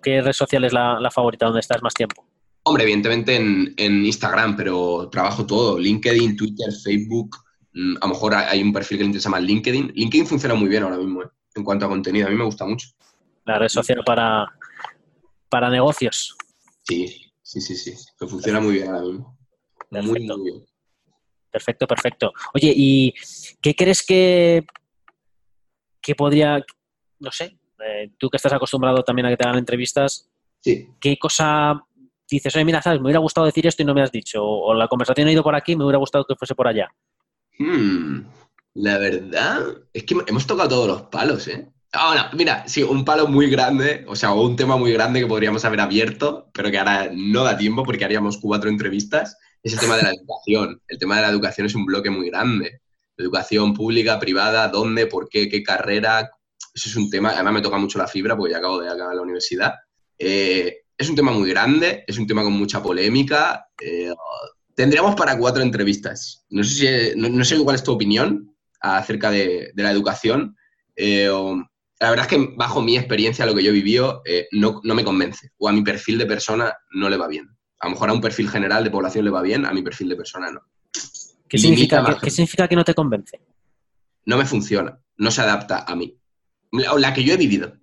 [0.02, 2.26] ¿Qué red social es la, la favorita donde estás más tiempo?
[2.64, 7.36] Hombre, evidentemente en, en, Instagram, pero trabajo todo, LinkedIn, Twitter, Facebook,
[7.74, 9.94] a lo mejor hay un perfil que le interesa más LinkedIn.
[9.96, 11.28] LinkedIn funciona muy bien ahora mismo ¿eh?
[11.56, 12.28] en cuanto a contenido.
[12.28, 12.90] A mí me gusta mucho.
[13.46, 14.48] La red social para,
[15.50, 16.36] para negocios.
[16.84, 17.94] Sí, sí, sí, sí.
[18.18, 19.38] funciona muy bien ahora mismo.
[19.90, 20.38] Perfecto.
[20.38, 20.66] Muy, bien.
[21.52, 22.34] Perfecto, perfecto.
[22.54, 23.14] Oye, ¿y
[23.62, 24.66] qué crees que,
[26.02, 26.64] que podría,
[27.20, 30.30] no sé, eh, tú que estás acostumbrado también a que te hagan entrevistas,
[30.62, 30.90] sí.
[31.00, 31.84] ¿qué cosa
[32.30, 34.74] dices, oye, mira, sabes, me hubiera gustado decir esto y no me has dicho, o
[34.74, 36.88] la conversación ha ido por aquí, me hubiera gustado que fuese por allá?
[37.60, 38.22] Hmm,
[38.76, 41.70] la verdad es que hemos tocado todos los palos, ¿eh?
[41.92, 45.66] Ahora, mira, sí, un palo muy grande, o sea, un tema muy grande que podríamos
[45.66, 49.98] haber abierto, pero que ahora no da tiempo porque haríamos cuatro entrevistas, es el tema
[49.98, 50.82] de la educación.
[50.88, 52.82] El tema de la educación es un bloque muy grande.
[53.18, 56.32] Educación pública, privada, dónde, por qué, qué carrera.
[56.74, 59.16] Eso es un tema, además me toca mucho la fibra porque ya acabo de acabar
[59.16, 59.74] la universidad.
[60.18, 63.68] Eh, es un tema muy grande, es un tema con mucha polémica.
[63.82, 64.14] Eh,
[64.80, 66.46] Tendríamos para cuatro entrevistas.
[66.52, 70.56] No sé, si, no, sé cuál es tu opinión acerca de, la educación.
[70.96, 71.30] Eh,
[72.00, 74.96] la verdad es que bajo mi experiencia, lo que yo he vivido, eh, no, no
[74.96, 75.52] me convence.
[75.58, 77.50] O a mi perfil de persona no le va bien.
[77.82, 80.08] A lo mejor a un perfil general de población le va bien, a mi perfil
[80.08, 80.62] de persona no.
[81.50, 83.38] ¿Qué, significa que, ¿qué significa que no te convence?
[84.28, 86.18] No me funciona, no se adapta a mí.
[86.72, 87.74] La, la que yo he vivido.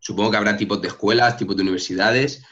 [0.00, 2.44] Supongo que habrá tipos de escuelas, tipos de universidades,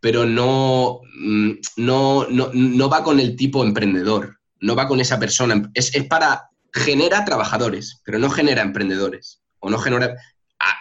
[0.00, 5.18] pero no, mm, no, no, no va con el tipo emprendedor, no va con esa
[5.18, 5.70] persona.
[5.74, 9.42] Es, es para, genera trabajadores, pero no genera emprendedores.
[9.58, 10.16] O no genera...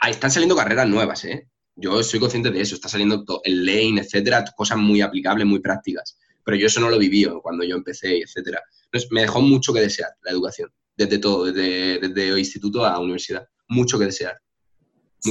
[0.08, 1.48] están saliendo carreras nuevas, ¿eh?
[1.78, 6.18] Yo soy consciente de eso, está saliendo el lane, etcétera, cosas muy aplicables, muy prácticas.
[6.44, 8.62] Pero yo eso no lo viví cuando yo empecé, etcétera.
[8.86, 13.48] Entonces, me dejó mucho que desear la educación, desde todo, desde, desde instituto a universidad.
[13.68, 14.38] Mucho que desear.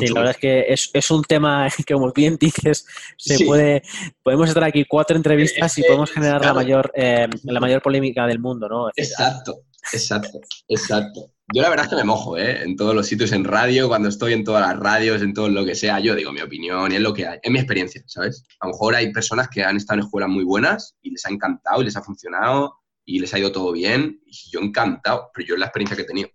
[0.01, 2.87] Sí, la verdad es que es, un tema que, como bien dices,
[3.17, 3.83] se puede,
[4.23, 8.27] podemos estar aquí cuatro entrevistas y eh, podemos generar la mayor eh, la mayor polémica
[8.27, 8.89] del mundo, ¿no?
[8.97, 11.31] Exacto, exacto, exacto.
[11.53, 12.63] Yo la verdad es que me mojo, ¿eh?
[12.63, 15.65] En todos los sitios, en radio, cuando estoy en todas las radios, en todo lo
[15.65, 18.45] que sea, yo digo mi opinión y es lo que hay, es mi experiencia, ¿sabes?
[18.61, 21.31] A lo mejor hay personas que han estado en escuelas muy buenas y les ha
[21.31, 25.47] encantado y les ha funcionado y les ha ido todo bien y yo encantado, pero
[25.47, 26.31] yo es la experiencia que he tenido.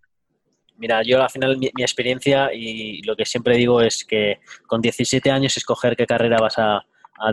[0.79, 5.29] Mira, yo al final mi, experiencia y lo que siempre digo es que con 17
[5.29, 6.85] años escoger qué carrera vas a,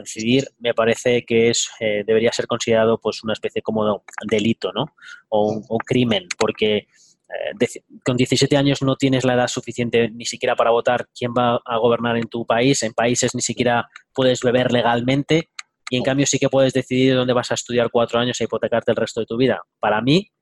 [0.02, 4.72] decidir me parece que es eh, debería ser considerado pues una especie como de delito,
[4.72, 4.86] ¿no?
[5.28, 10.56] O un, crimen, porque eh, con 17 años no tienes la edad suficiente ni siquiera
[10.56, 12.82] para votar quién va a gobernar en tu país.
[12.82, 15.50] En países ni siquiera puedes beber legalmente
[15.88, 18.90] y en cambio sí que puedes decidir dónde vas a estudiar cuatro años e hipotecarte
[18.90, 19.62] el resto de tu vida.
[19.78, 20.32] Para mí,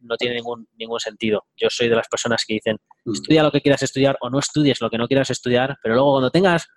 [0.00, 1.44] no tiene ningún, ningún sentido.
[1.56, 3.12] Yo soy de las personas que dicen, mm.
[3.12, 6.12] estudia lo que quieras estudiar o no estudies lo que no quieras estudiar, pero luego
[6.12, 6.68] cuando tengas,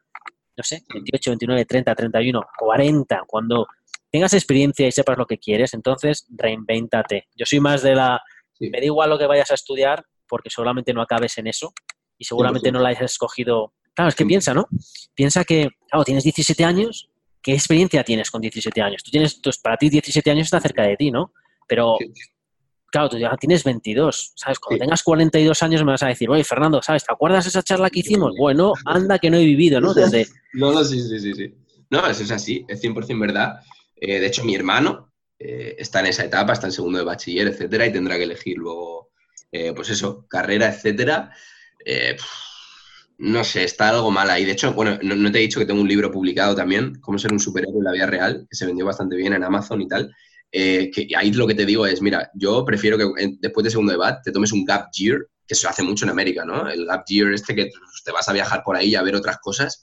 [0.55, 3.67] no sé, 28, 29, 30, 31, 40, cuando
[4.11, 7.27] tengas experiencia y sepas lo que quieres, entonces reinvéntate.
[7.35, 8.21] Yo soy más de la,
[8.59, 11.73] me da igual lo que vayas a estudiar porque seguramente no acabes en eso
[12.17, 13.73] y seguramente no la hayas escogido.
[13.93, 14.67] Claro, es que piensa, ¿no?
[15.13, 17.09] Piensa que, claro, tienes 17 años,
[17.41, 19.03] ¿qué experiencia tienes con 17 años?
[19.03, 21.33] Tú tienes, pues para ti 17 años está cerca de ti, ¿no?
[21.67, 21.97] Pero
[22.93, 24.59] claro, tú ya tienes 22, ¿sabes?
[24.59, 27.03] Cuando tengas 42 años me vas a decir, oye, Fernando, ¿sabes?
[27.03, 28.35] ¿Te acuerdas de esa charla que hicimos?
[28.37, 29.93] Bueno, anda que no he vivido, ¿no?
[29.93, 30.27] Desde...
[30.53, 31.55] No, no, sí, sí, sí, sí.
[31.89, 33.55] No, eso es así, es 100% verdad.
[33.95, 37.47] Eh, de hecho, mi hermano eh, está en esa etapa, está en segundo de bachiller,
[37.47, 39.09] etcétera, y tendrá que elegir luego,
[39.51, 41.31] eh, pues eso, carrera, etcétera.
[43.17, 44.45] no sé, está algo mal ahí.
[44.45, 47.17] De hecho, bueno, no, no, te he dicho que tengo un libro publicado también, Cómo
[47.17, 49.87] ser un superhéroe en la vida real, que se vendió bastante bien en Amazon y
[49.87, 50.13] tal.
[50.55, 53.91] Eh, que ahí lo que te digo es, mira, yo prefiero que después de segundo
[53.91, 56.69] debate te tomes un gap year, que se hace mucho en América, ¿no?
[56.69, 57.71] El gap year este que
[58.05, 59.81] te vas a viajar por ahí a ver otras cosas,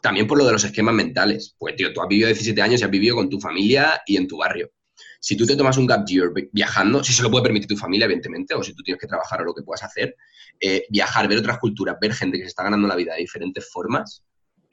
[0.00, 1.56] también por lo de los esquemas mentales.
[1.58, 4.28] Pues, tío, tú has vivido 17 años y has vivido con tu familia y en
[4.28, 4.70] tu barrio.
[5.18, 8.04] Si tú te tomas un gap year viajando, si se lo puede permitir tu familia,
[8.04, 10.14] evidentemente, o si tú tienes que trabajar o lo que puedas hacer,
[10.60, 13.68] eh, viajar, ver otras culturas, ver gente que se está ganando la vida de diferentes
[13.68, 14.22] formas,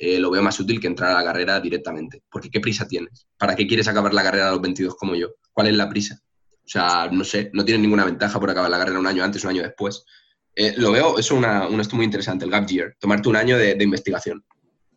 [0.01, 2.23] eh, lo veo más útil que entrar a la carrera directamente.
[2.31, 3.27] Porque ¿qué prisa tienes?
[3.37, 5.27] ¿Para qué quieres acabar la carrera a los 22 como yo?
[5.51, 6.17] ¿Cuál es la prisa?
[6.53, 9.43] O sea, no sé, no tienes ninguna ventaja por acabar la carrera un año antes,
[9.43, 10.05] un año después.
[10.55, 13.57] Eh, lo veo, es una, un esto muy interesante, el gap year, tomarte un año
[13.57, 14.45] de, investigación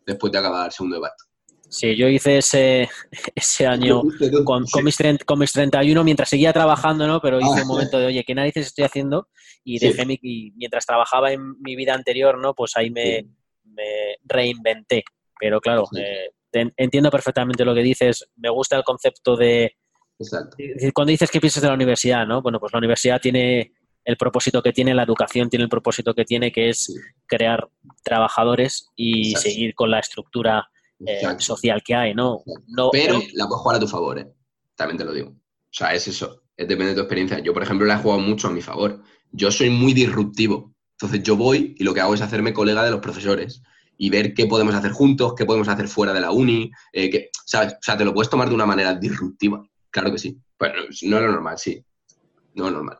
[0.05, 1.15] después de acabar el segundo debate.
[1.67, 2.89] Sí, yo hice ese,
[3.35, 4.03] ese año
[4.45, 7.19] con, con, mis 30, con, mis 31 mientras seguía trabajando, ¿no?
[7.19, 7.65] Pero hice un ah.
[7.65, 9.27] momento de, oye, ¿qué narices estoy haciendo?
[9.65, 12.53] Y dejé mi, y mientras trabajaba en mi vida anterior, ¿no?
[12.53, 13.25] Pues ahí me,
[13.73, 15.03] me reinventé.
[15.39, 16.29] Pero claro, eh,
[16.77, 18.25] entiendo perfectamente lo que dices.
[18.37, 19.75] Me gusta el concepto de...
[20.93, 22.41] Cuando dices que piensas de la universidad, ¿no?
[22.41, 23.73] Bueno, pues la universidad tiene
[24.05, 26.93] el propósito que tiene, la educación tiene el propósito que tiene, que es
[27.25, 27.67] crear
[28.03, 30.69] trabajadores y seguir con la estructura
[31.05, 32.43] eh, social que hay, ¿no?
[32.67, 34.27] no Pero la puedes jugar a tu favor, ¿eh?
[34.75, 35.29] También te lo digo.
[35.29, 37.39] O sea, es eso, es depende de tu experiencia.
[37.39, 39.01] Yo, por ejemplo, la he jugado mucho a mi favor.
[39.31, 40.72] Yo soy muy disruptivo.
[41.03, 43.61] Entonces yo voy y lo que hago es hacerme colega de los profesores
[43.97, 47.29] y ver qué podemos hacer juntos, qué podemos hacer fuera de la uni, eh, que,
[47.45, 47.73] ¿sabes?
[47.73, 50.39] O sea, te lo puedes tomar de una manera disruptiva, claro que sí.
[50.57, 51.83] Bueno, no es lo normal, sí.
[52.53, 52.99] No es normal.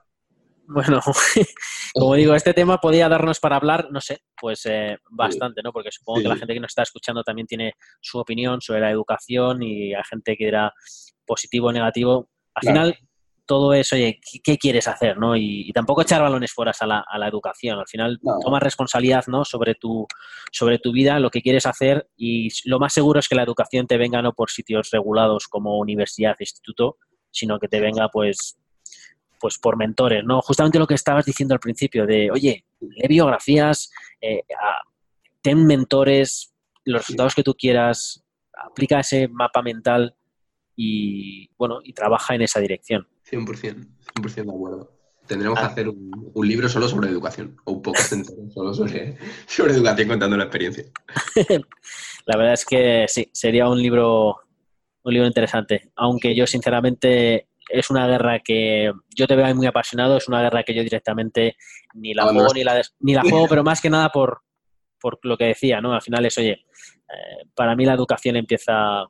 [0.68, 1.00] Bueno,
[1.94, 5.72] como digo, este tema podría darnos para hablar, no sé, pues eh, bastante, ¿no?
[5.72, 8.92] Porque supongo que la gente que nos está escuchando también tiene su opinión sobre la
[8.92, 10.74] educación y hay gente que dirá
[11.26, 12.30] positivo o negativo.
[12.54, 12.98] Al final,
[13.46, 15.18] todo es, oye, ¿qué, quieres hacer?
[15.18, 15.36] ¿no?
[15.36, 17.80] Y, tampoco echar balones fuera a la, a la educación.
[17.80, 19.44] Al final, toma responsabilidad ¿no?
[19.44, 20.08] sobre, tu,
[20.52, 23.88] sobre tu vida, lo que quieres hacer y lo más seguro es que la educación
[23.88, 26.98] te venga no por sitios regulados como universidad, instituto,
[27.32, 28.58] sino que te venga pues
[29.40, 30.42] pues por mentores, ¿no?
[30.42, 33.92] Justamente lo que estabas diciendo al principio de, oye, lee biografías,
[34.22, 34.44] eh,
[35.42, 36.54] ten mentores,
[36.86, 38.24] los resultados que tú quieras,
[38.54, 40.16] aplica ese mapa mental
[40.78, 43.06] y, bueno, y trabaja en esa dirección.
[43.30, 44.92] 100%, 100% de acuerdo.
[45.28, 45.70] Tendremos que Ah.
[45.70, 49.18] hacer un, un libro solo sobre educación, o un podcast entero solo sobre,
[49.48, 50.84] sobre educación contando la experiencia.
[52.26, 54.36] La verdad es que sí, sería un libro,
[55.04, 55.92] un libro interesante.
[55.96, 60.64] Aunque yo, sinceramente, es una guerra que yo te veo muy apasionado, es una guerra
[60.64, 61.56] que yo directamente
[61.94, 64.42] ni la juego ni la, des- ni la juego, pero más que nada por,
[65.00, 65.94] por lo que decía, ¿no?
[65.94, 69.06] Al final es, oye, eh, para mí la educación empieza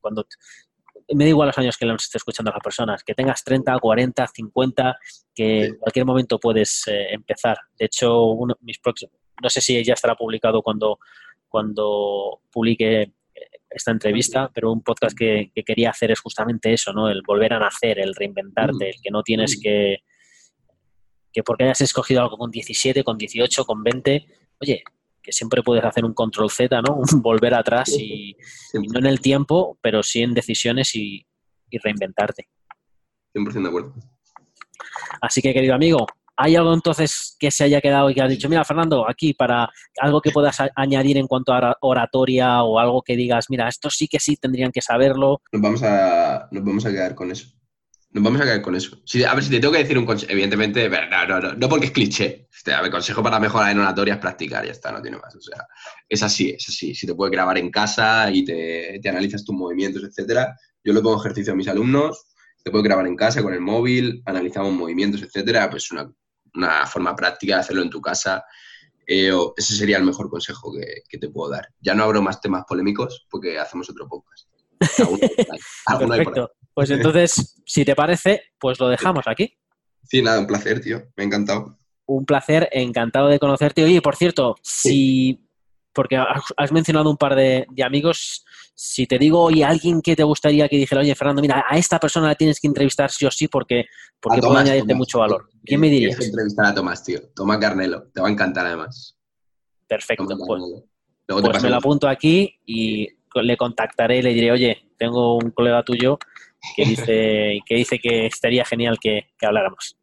[0.00, 0.26] cuando...
[1.12, 3.78] Me da igual los años que nos esté escuchando a las personas, que tengas 30,
[3.78, 4.98] 40, 50,
[5.34, 7.58] que en cualquier momento puedes eh, empezar.
[7.78, 10.98] De hecho, uno, mis próximos, no sé si ya estará publicado cuando,
[11.48, 13.10] cuando publique eh,
[13.70, 17.08] esta entrevista, pero un podcast que, que quería hacer es justamente eso, ¿no?
[17.08, 19.98] El volver a nacer, el reinventarte, el que no tienes que,
[21.32, 24.26] que porque hayas escogido algo con 17, con 18, con 20,
[24.60, 24.82] oye,
[25.26, 27.00] que siempre puedes hacer un control Z, ¿no?
[27.20, 28.36] Volver atrás y,
[28.74, 31.26] no en el tiempo, pero sí en decisiones y,
[31.68, 32.48] y reinventarte.
[33.34, 33.94] 100% de acuerdo.
[35.20, 36.06] Así que, querido amigo,
[36.36, 39.68] ¿hay algo entonces que se haya quedado y que has dicho, mira, Fernando, aquí para
[40.00, 43.90] algo que puedas añadir en cuanto a ora- oratoria o algo que digas, mira, esto
[43.90, 45.40] sí que sí tendrían que saberlo?
[45.52, 47.48] Nos vamos a, nos vamos a quedar con eso.
[48.10, 48.98] Nos vamos a quedar con eso.
[49.04, 51.68] Si- a ver, si te tengo que decir un consejo, evidentemente, no, no, no, no
[51.68, 52.48] porque es cliché.
[52.54, 55.34] Este, a ver, consejo para mejorar en oratoria es practicar, ya está, no tiene más.
[55.36, 55.66] O sea,
[56.08, 56.94] es así, es así.
[56.94, 60.56] Si te puedes grabar en casa y te, analizas tus movimientos, etcétera.
[60.82, 62.26] Yo le pongo ejercicio a mis alumnos,
[62.62, 65.68] te puedes grabar en casa con el móvil, analizamos movimientos, etcétera.
[65.68, 66.10] Pues una,
[66.54, 68.42] una forma práctica de hacerlo en tu casa.
[69.06, 70.72] Eh, o- ese sería el mejor consejo
[71.08, 71.68] que te puedo dar.
[71.80, 74.48] Ya no abro más temas polémicos porque hacemos otro podcast.
[74.98, 76.34] Alguno hay por ahí, alguno hay por ahí.
[76.34, 76.52] Perfecto.
[76.74, 79.56] Pues entonces, si te parece, pues lo dejamos aquí.
[80.02, 81.02] Sí, nada, un placer, tío.
[81.16, 81.78] Me ha encantado.
[82.06, 83.82] Un placer, encantado de conocerte.
[83.82, 85.48] Oye, por cierto, si,
[85.92, 86.16] porque
[86.56, 90.68] has mencionado un par de, de amigos, si te digo, oye, alguien que te gustaría
[90.68, 93.48] que dijera, oye, Fernando, mira, a esta persona la tienes que entrevistar sí o sí
[93.48, 93.86] porque,
[94.20, 94.98] porque A puede Tomás, añadirte Tomás.
[94.98, 95.48] mucho valor.
[95.64, 96.18] ¿Quién me Tienes dirías?
[96.20, 97.20] que entrevistar a Tomás, tío.
[97.34, 98.08] Tomás Carnelo.
[98.12, 99.16] Te va a encantar, además.
[99.88, 100.26] Perfecto.
[100.26, 100.62] Tomás Pues.
[101.28, 103.08] Luego te pues me lo apunto aquí y
[103.42, 106.18] le contactaré y le diré, oye, tengo un colega tuyo
[106.74, 109.96] que dice que, dice que estaría genial que, que habláramos.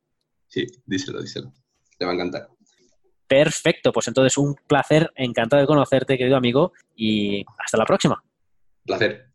[0.47, 1.51] Sí, díselo, díselo.
[1.97, 2.47] Te va a encantar.
[3.27, 8.23] Perfecto, pues entonces un placer, encantado de conocerte, querido amigo, y hasta la próxima.
[8.85, 9.32] Placer.